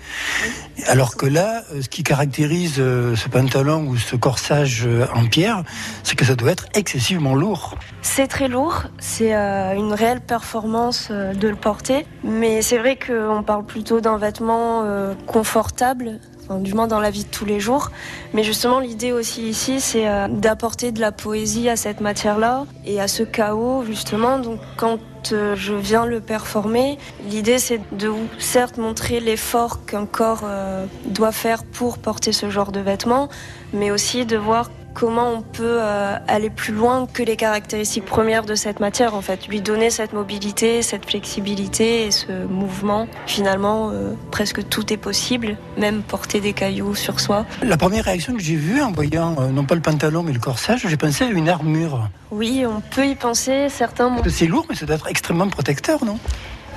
Alors 0.87 1.17
que 1.17 1.27
là, 1.27 1.63
euh, 1.73 1.83
ce 1.83 1.89
qui 1.89 2.05
caractérise 2.05 2.77
euh, 2.79 3.17
ce 3.17 3.29
pantalon 3.29 3.87
ou 3.87 3.97
ce 3.97 4.15
corsage 4.15 4.89
en 5.15 5.27
pierre, 5.27 5.65
c'est 6.05 6.17
que 6.17 6.25
ça 6.25 6.37
doit 6.37 6.53
être 6.53 6.67
excessivement 6.75 7.35
lourd. 7.35 7.77
C'est 8.03 8.29
très 8.29 8.47
lourd, 8.47 8.85
c'est 8.99 9.35
une 9.35 9.93
réelle 9.93 10.21
performance 10.21 11.11
de 11.11 11.49
le 11.49 11.57
porter, 11.57 12.07
mais 12.23 12.63
c'est 12.63 12.79
vrai 12.79 12.97
qu'on 12.97 13.43
parle 13.43 13.67
plutôt 13.67 14.01
d'un 14.01 14.19
vêtement 14.19 14.85
confortable. 15.27 16.21
Du 16.51 16.75
moins 16.75 16.87
dans 16.87 17.01
la 17.01 17.11
vie 17.11 17.25
de 17.25 17.29
tous 17.29 17.45
les 17.45 17.61
jours. 17.61 17.91
Mais 18.33 18.45
justement, 18.45 18.81
l'idée 18.81 19.13
aussi 19.13 19.43
ici, 19.49 19.81
c'est 19.81 20.09
euh, 20.09 20.29
d'apporter 20.29 20.93
de 20.93 21.01
la 21.01 21.13
poésie 21.13 21.69
à 21.69 21.77
cette 21.77 22.01
matière-là 22.01 22.67
et 22.85 23.01
à 23.01 23.09
ce 23.09 23.23
chaos, 23.23 23.85
justement. 23.85 24.39
Donc, 24.39 24.61
quand 24.77 24.99
euh, 25.33 25.57
je 25.57 25.75
viens 25.75 26.07
le 26.07 26.21
performer, 26.21 26.99
l'idée, 27.29 27.59
c'est 27.59 27.81
de 27.93 28.13
certes 28.39 28.79
montrer 28.79 29.21
l'effort 29.21 29.85
qu'un 29.87 30.07
corps 30.07 30.43
euh, 30.45 30.87
doit 31.07 31.33
faire 31.33 31.65
pour 31.65 31.99
porter 31.99 32.33
ce 32.33 32.51
genre 32.51 32.73
de 32.73 32.81
vêtements, 32.81 33.29
mais 33.73 33.91
aussi 33.91 34.27
de 34.27 34.37
voir 34.37 34.71
comment 34.97 35.31
on 35.31 35.43
peut 35.43 35.79
euh, 35.83 36.17
aller 36.27 36.49
plus 36.49 36.73
loin 36.73 37.07
que 37.13 37.23
les 37.23 37.37
caractéristiques 37.37 38.07
premières 38.07 38.45
de 38.45 38.55
cette 38.55 38.81
matière, 38.81 39.15
en 39.15 39.21
fait. 39.21 39.47
Lui 39.47 39.61
donner 39.61 39.91
cette 39.91 40.15
mobilité, 40.15 40.81
cette 40.81 41.05
flexibilité 41.05 42.07
et 42.07 42.11
ce 42.11 42.47
mouvement. 42.47 43.07
Finalement, 43.27 43.91
euh, 43.93 44.15
presque 44.31 44.67
tout 44.69 44.91
est 44.93 44.97
possible, 44.97 45.59
même 45.77 46.03
porter 46.03 46.41
des 46.41 46.55
cailloux 46.55 46.95
sur 46.95 47.21
soi. 47.21 47.45
La 47.63 47.77
première 47.77 48.05
réaction 48.05 48.33
que 48.33 48.41
j'ai 48.41 48.57
vue 48.57 48.81
en 48.81 48.91
voyant 48.91 49.37
euh, 49.39 49.49
non 49.49 49.65
pas 49.65 49.75
le 49.75 49.83
pantalon 49.83 50.23
mais 50.23 50.33
le 50.33 50.41
corsage, 50.41 50.87
j'ai 50.89 50.97
pensé 50.97 51.25
à 51.25 51.29
une 51.29 51.51
armure. 51.51 52.09
Oui, 52.31 52.65
on 52.67 52.81
peut 52.81 53.07
y 53.07 53.15
penser. 53.15 53.69
Certains 53.69 54.11
C'est 54.29 54.47
lourd, 54.47 54.65
mais 54.71 54.77
ça 54.77 54.87
doit 54.87 54.97
être 54.97 55.09
extrêmement 55.09 55.49
protecteur, 55.49 56.05
non? 56.07 56.19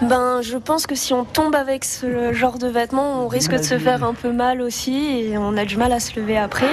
Ben, 0.01 0.41
je 0.41 0.57
pense 0.57 0.87
que 0.87 0.95
si 0.95 1.13
on 1.13 1.23
tombe 1.25 1.55
avec 1.55 1.85
ce 1.85 2.33
genre 2.33 2.57
de 2.57 2.67
vêtements, 2.67 3.23
on 3.23 3.27
risque 3.27 3.51
de 3.51 3.63
se 3.63 3.77
faire 3.77 4.03
un 4.03 4.13
peu 4.13 4.31
mal 4.31 4.61
aussi 4.61 5.07
et 5.19 5.37
on 5.37 5.57
a 5.57 5.65
du 5.65 5.77
mal 5.77 5.91
à 5.91 5.99
se 5.99 6.17
lever 6.19 6.37
après. 6.37 6.69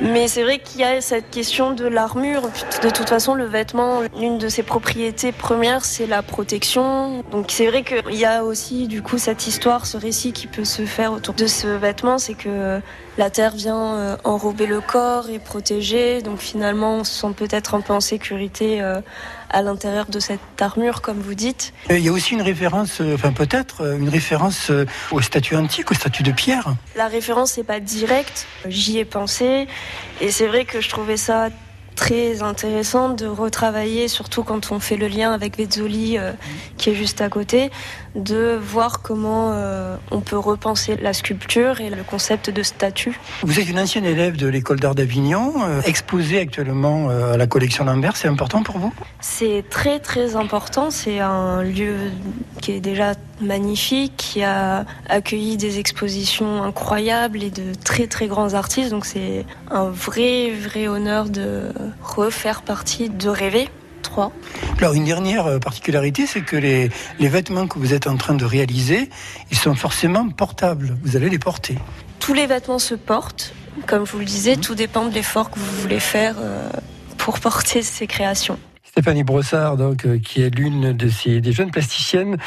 Mais 0.00 0.28
c'est 0.28 0.42
vrai 0.42 0.58
qu'il 0.58 0.80
y 0.80 0.84
a 0.84 1.00
cette 1.02 1.30
question 1.30 1.72
de 1.72 1.86
l'armure. 1.86 2.42
De 2.82 2.88
toute 2.88 3.08
façon, 3.08 3.34
le 3.34 3.44
vêtement, 3.44 4.00
l'une 4.18 4.38
de 4.38 4.48
ses 4.48 4.62
propriétés 4.62 5.30
premières, 5.30 5.84
c'est 5.84 6.06
la 6.06 6.22
protection. 6.22 7.22
Donc 7.30 7.50
c'est 7.50 7.66
vrai 7.66 7.82
qu'il 7.82 8.16
y 8.16 8.24
a 8.24 8.44
aussi 8.44 8.88
du 8.88 9.02
coup 9.02 9.18
cette 9.18 9.46
histoire, 9.46 9.86
ce 9.86 9.98
récit 9.98 10.32
qui 10.32 10.46
peut 10.46 10.64
se 10.64 10.86
faire 10.86 11.12
autour 11.12 11.34
de 11.34 11.46
ce 11.46 11.66
vêtement, 11.66 12.16
c'est 12.16 12.34
que 12.34 12.80
la 13.18 13.28
terre 13.28 13.54
vient 13.54 13.94
euh, 13.94 14.16
enrober 14.24 14.66
le 14.66 14.80
corps 14.80 15.28
et 15.28 15.38
protéger. 15.38 16.22
Donc 16.22 16.38
finalement, 16.38 16.96
on 16.96 17.04
se 17.04 17.20
sent 17.20 17.34
peut-être 17.36 17.74
un 17.74 17.82
peu 17.82 17.92
en 17.92 18.00
sécurité 18.00 18.80
euh, 18.80 19.02
à 19.50 19.62
l'intérieur 19.62 20.06
de 20.06 20.20
cette 20.20 20.40
armure, 20.60 21.02
comme 21.02 21.18
vous 21.18 21.34
dites. 21.34 21.72
Il 21.90 21.98
y 21.98 22.08
a 22.08 22.12
aussi 22.12 22.34
une 22.34 22.42
référence, 22.42 23.00
euh, 23.00 23.14
enfin 23.14 23.32
peut-être, 23.32 23.82
euh, 23.82 23.98
une 23.98 24.08
référence 24.08 24.70
euh, 24.70 24.86
aux 25.10 25.20
statues 25.20 25.56
antiques, 25.56 25.90
aux 25.90 25.94
statues 25.94 26.22
de 26.22 26.32
pierre. 26.32 26.74
La 26.96 27.08
référence 27.08 27.56
n'est 27.56 27.64
pas 27.64 27.80
directe, 27.80 28.46
j'y 28.66 28.98
ai 28.98 29.04
pensé 29.04 29.66
et 30.20 30.30
c'est 30.30 30.46
vrai 30.46 30.64
que 30.64 30.80
je 30.80 30.88
trouvais 30.88 31.16
ça 31.16 31.48
très 31.96 32.42
intéressant 32.42 33.10
de 33.10 33.26
retravailler, 33.26 34.08
surtout 34.08 34.42
quand 34.42 34.72
on 34.72 34.80
fait 34.80 34.96
le 34.96 35.08
lien 35.08 35.32
avec 35.32 35.56
Vezzoli 35.56 36.18
euh, 36.18 36.32
qui 36.76 36.90
est 36.90 36.94
juste 36.94 37.20
à 37.20 37.28
côté, 37.28 37.70
de 38.14 38.58
voir 38.60 39.02
comment 39.02 39.52
euh, 39.52 39.96
on 40.10 40.20
peut 40.20 40.38
repenser 40.38 40.96
la 40.96 41.12
sculpture 41.12 41.80
et 41.80 41.90
le 41.90 42.02
concept 42.02 42.50
de 42.50 42.62
statue. 42.62 43.18
Vous 43.42 43.60
êtes 43.60 43.68
une 43.68 43.78
ancienne 43.78 44.04
élève 44.04 44.36
de 44.36 44.48
l'école 44.48 44.80
d'art 44.80 44.94
d'Avignon, 44.94 45.54
euh, 45.62 45.80
exposée 45.82 46.40
actuellement 46.40 47.10
euh, 47.10 47.34
à 47.34 47.36
la 47.36 47.46
collection 47.46 47.84
Lambert, 47.84 48.16
c'est 48.16 48.28
important 48.28 48.62
pour 48.62 48.78
vous? 48.78 48.92
C'est 49.20 49.64
très 49.70 50.00
très 50.00 50.36
important, 50.36 50.90
c'est 50.90 51.20
un 51.20 51.62
lieu 51.62 51.94
qui 52.60 52.72
est 52.72 52.80
déjà 52.80 53.14
magnifique 53.40 54.14
qui 54.16 54.42
a 54.42 54.84
accueilli 55.08 55.56
des 55.56 55.78
expositions 55.78 56.62
incroyables 56.62 57.42
et 57.42 57.50
de 57.50 57.74
très 57.74 58.06
très 58.06 58.26
grands 58.26 58.54
artistes. 58.54 58.90
Donc 58.90 59.06
c'est 59.06 59.44
un 59.70 59.90
vrai 59.90 60.50
vrai 60.50 60.88
honneur 60.88 61.28
de 61.28 61.72
refaire 62.02 62.62
partie 62.62 63.08
de 63.08 63.28
Rêver. 63.28 63.68
3. 64.02 64.32
Alors 64.78 64.94
une 64.94 65.04
dernière 65.04 65.46
euh, 65.46 65.58
particularité, 65.58 66.26
c'est 66.26 66.40
que 66.40 66.56
les, 66.56 66.90
les 67.18 67.28
vêtements 67.28 67.66
que 67.66 67.78
vous 67.78 67.92
êtes 67.92 68.06
en 68.06 68.16
train 68.16 68.34
de 68.34 68.46
réaliser, 68.46 69.10
ils 69.50 69.58
sont 69.58 69.74
forcément 69.74 70.28
portables. 70.30 70.96
Vous 71.02 71.16
allez 71.16 71.28
les 71.28 71.38
porter. 71.38 71.76
Tous 72.18 72.32
les 72.32 72.46
vêtements 72.46 72.78
se 72.78 72.94
portent. 72.94 73.52
Comme 73.86 74.06
je 74.06 74.12
vous 74.12 74.18
le 74.18 74.24
disais, 74.24 74.56
tout 74.56 74.74
dépend 74.74 75.04
de 75.04 75.14
l'effort 75.14 75.50
que 75.50 75.58
vous 75.58 75.80
voulez 75.82 76.00
faire 76.00 76.36
euh, 76.38 76.68
pour 77.18 77.40
porter 77.40 77.82
ces 77.82 78.06
créations. 78.06 78.58
Stéphanie 78.90 79.22
Brossard, 79.22 79.76
donc, 79.76 80.04
euh, 80.04 80.18
qui 80.18 80.42
est 80.42 80.52
l'une 80.52 80.92
de 80.92 81.08
ces 81.08 81.40
des 81.40 81.52
jeunes 81.52 81.70
plasticiennes 81.70 82.38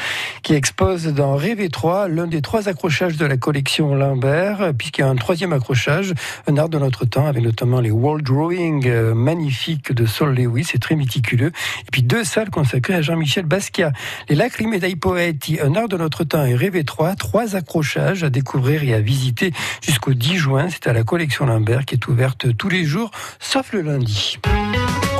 qui 0.42 0.52
expose 0.52 1.06
dans 1.06 1.36
Rêve 1.36 1.70
3 1.70 2.08
l'un 2.08 2.26
des 2.26 2.42
trois 2.42 2.68
accrochages 2.68 3.16
de 3.16 3.24
la 3.24 3.38
collection 3.38 3.94
Lambert, 3.94 4.74
puisqu'il 4.76 5.00
y 5.00 5.04
a 5.04 5.08
un 5.08 5.16
troisième 5.16 5.54
accrochage, 5.54 6.12
un 6.46 6.58
art 6.58 6.68
de 6.68 6.78
notre 6.78 7.06
temps, 7.06 7.26
avec 7.26 7.42
notamment 7.42 7.80
les 7.80 7.90
wall 7.90 8.20
drawing 8.20 8.86
euh, 8.86 9.14
magnifiques 9.14 9.92
de 9.92 10.04
Sol 10.04 10.34
Lewis, 10.34 10.64
c'est 10.70 10.78
très 10.78 10.96
méticuleux, 10.96 11.50
et 11.80 11.90
puis 11.90 12.02
deux 12.02 12.24
salles 12.24 12.50
consacrées 12.50 12.94
à 12.94 13.00
Jean-Michel 13.00 13.46
Basquiat. 13.46 13.92
Les 14.28 14.34
Lacrimés 14.34 14.80
dei 14.80 14.96
Poeti, 14.96 15.60
un 15.62 15.74
art 15.74 15.88
de 15.88 15.96
notre 15.96 16.24
temps 16.24 16.44
et 16.44 16.54
Rêve 16.54 16.84
3 16.84 17.14
trois 17.14 17.56
accrochages 17.56 18.22
à 18.22 18.28
découvrir 18.28 18.84
et 18.84 18.92
à 18.92 19.00
visiter 19.00 19.54
jusqu'au 19.80 20.12
10 20.12 20.36
juin. 20.36 20.68
C'est 20.68 20.88
à 20.88 20.92
la 20.92 21.04
collection 21.04 21.46
Lambert 21.46 21.86
qui 21.86 21.94
est 21.94 22.06
ouverte 22.06 22.54
tous 22.58 22.68
les 22.68 22.84
jours, 22.84 23.10
sauf 23.40 23.72
le 23.72 23.80
lundi. 23.80 24.38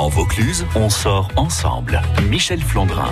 En 0.05 0.11
Vaucluse, 0.11 0.67
on 0.75 0.91
sort 0.91 1.31
ensemble. 1.35 1.99
Michel 2.29 2.61
Flandrin. 2.61 3.09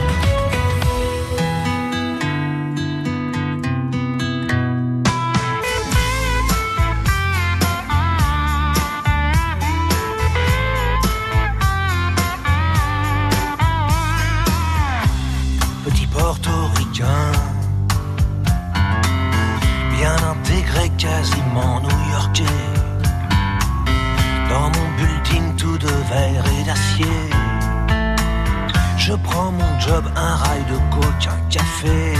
Prends 29.42 29.52
mon 29.52 29.80
job, 29.80 30.04
un 30.14 30.34
rail 30.36 30.64
de 30.70 30.78
coke, 30.94 31.26
un 31.26 31.40
café. 31.50 32.14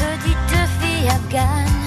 Petite 0.00 0.58
fille 0.78 1.08
afghane, 1.16 1.80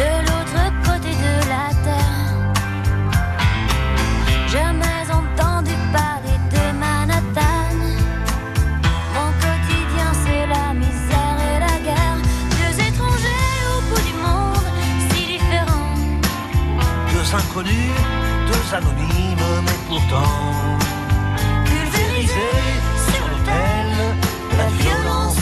de 0.00 0.10
l'autre 0.26 0.62
côté 0.86 1.10
de 1.26 1.34
la 1.52 1.66
terre. 1.86 2.26
Jamais 4.54 5.02
entendu 5.20 5.74
parler 5.98 6.38
de 6.54 6.64
Manhattan. 6.82 7.74
Mon 9.14 9.30
quotidien, 9.44 10.10
c'est 10.22 10.46
la 10.56 10.66
misère 10.82 11.38
et 11.50 11.58
la 11.66 11.76
guerre. 11.86 12.18
Deux 12.58 12.74
étrangers 12.88 13.56
au 13.74 13.78
bout 13.88 14.02
du 14.08 14.14
monde, 14.26 14.68
si 15.08 15.20
différents. 15.34 15.92
Deux 17.12 17.28
inconnus, 17.40 17.98
deux 18.50 18.66
anonymes, 18.78 19.48
mais 19.66 19.78
pourtant 19.88 20.35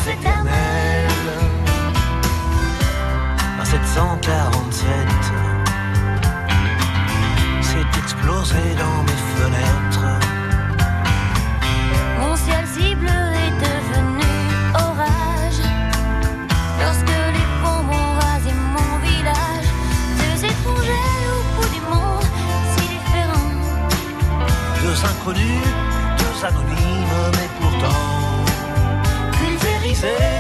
À 0.07 0.11
747, 3.65 4.87
c'est 7.63 7.99
explosé 7.99 8.57
dans 8.79 9.03
mes 9.03 9.21
fenêtres. 9.35 10.09
Mon 12.21 12.37
ciel 12.37 12.67
si 12.67 12.95
bleu 12.95 13.09
est 13.09 13.57
devenu 13.65 14.29
orage. 14.75 15.63
Lorsque 16.83 17.17
les 17.33 17.47
bombes 17.63 17.89
ont 17.91 18.13
rasé 18.21 18.53
mon 18.53 18.99
village, 18.99 19.69
deux 20.19 20.39
étrangers 20.45 21.17
au 21.33 21.41
bout 21.57 21.71
du 21.73 21.81
monde, 21.81 22.29
si 22.77 22.83
différents. 22.89 23.55
Deux 24.83 24.99
inconnus, 25.03 25.65
deux 26.19 26.45
anonymes, 26.45 27.31
mais 27.33 27.49
say. 30.05 30.34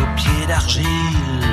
Aux 0.00 0.14
pieds 0.16 0.46
d'argile? 0.46 1.45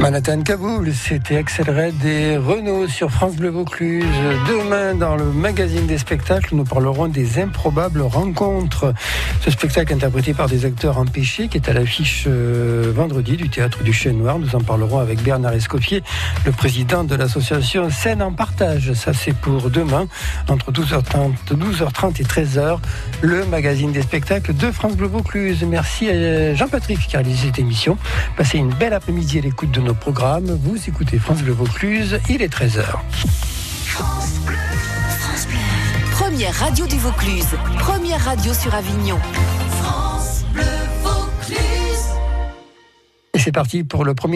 Manhattan 0.00 0.42
Kaboul, 0.42 0.92
c'était 0.92 1.36
Axel 1.36 1.70
Red 1.70 2.04
et 2.04 2.36
Renault 2.36 2.88
sur 2.88 3.10
France 3.10 3.36
Bleu 3.36 3.48
Vaucluse. 3.48 4.04
Demain, 4.46 4.94
dans 4.94 5.16
le 5.16 5.24
magazine 5.24 5.86
des 5.86 5.96
spectacles, 5.96 6.54
nous 6.54 6.64
parlerons 6.64 7.08
des 7.08 7.38
improbables 7.40 8.02
rencontres. 8.02 8.92
Ce 9.40 9.50
spectacle 9.50 9.94
interprété 9.94 10.34
par 10.34 10.48
des 10.48 10.66
acteurs 10.66 10.98
empêchés 10.98 11.48
qui 11.48 11.56
est 11.56 11.68
à 11.68 11.72
l'affiche 11.72 12.24
euh, 12.26 12.92
vendredi 12.94 13.36
du 13.36 13.48
théâtre 13.48 13.82
du 13.82 13.92
Chêne 13.92 14.18
Noir. 14.18 14.38
Nous 14.38 14.54
en 14.54 14.60
parlerons 14.60 14.98
avec 14.98 15.22
Bernard 15.22 15.54
Escoffier, 15.54 16.02
le 16.44 16.52
président 16.52 17.04
de 17.04 17.14
l'association 17.14 17.88
Scène 17.88 18.20
en 18.20 18.32
Partage. 18.32 18.92
Ça, 18.92 19.14
c'est 19.14 19.34
pour 19.34 19.70
demain, 19.70 20.06
entre 20.48 20.70
12h30, 20.70 21.32
12h30 21.52 22.20
et 22.20 22.24
13h, 22.24 22.78
le 23.22 23.46
magazine 23.46 23.92
des 23.92 24.02
spectacles 24.02 24.54
de 24.54 24.70
France 24.70 24.96
Bleu 24.96 25.06
Vaucluse. 25.06 25.64
Merci 25.66 26.10
à 26.10 26.54
Jean-Patrick 26.54 26.98
qui 26.98 27.16
a 27.16 27.20
réalisé 27.20 27.46
cette 27.46 27.58
émission. 27.58 27.96
Passez 28.36 28.58
une 28.58 28.74
belle 28.74 28.92
après-midi 28.92 29.38
à 29.38 29.42
l'écoute 29.42 29.70
de 29.70 29.80
nos 29.84 29.94
programmes. 29.94 30.58
Vous 30.62 30.76
écoutez 30.88 31.18
France 31.18 31.42
Bleu 31.42 31.52
Vaucluse, 31.52 32.18
il 32.30 32.42
est 32.42 32.52
13h. 32.52 32.84
Première 36.12 36.54
radio 36.54 36.86
du 36.86 36.96
Vaucluse, 36.96 37.48
première 37.78 38.24
radio 38.24 38.54
sur 38.54 38.74
Avignon. 38.74 39.18
Et 43.34 43.38
c'est 43.38 43.52
parti 43.52 43.84
pour 43.84 44.04
le 44.04 44.14
premier. 44.14 44.32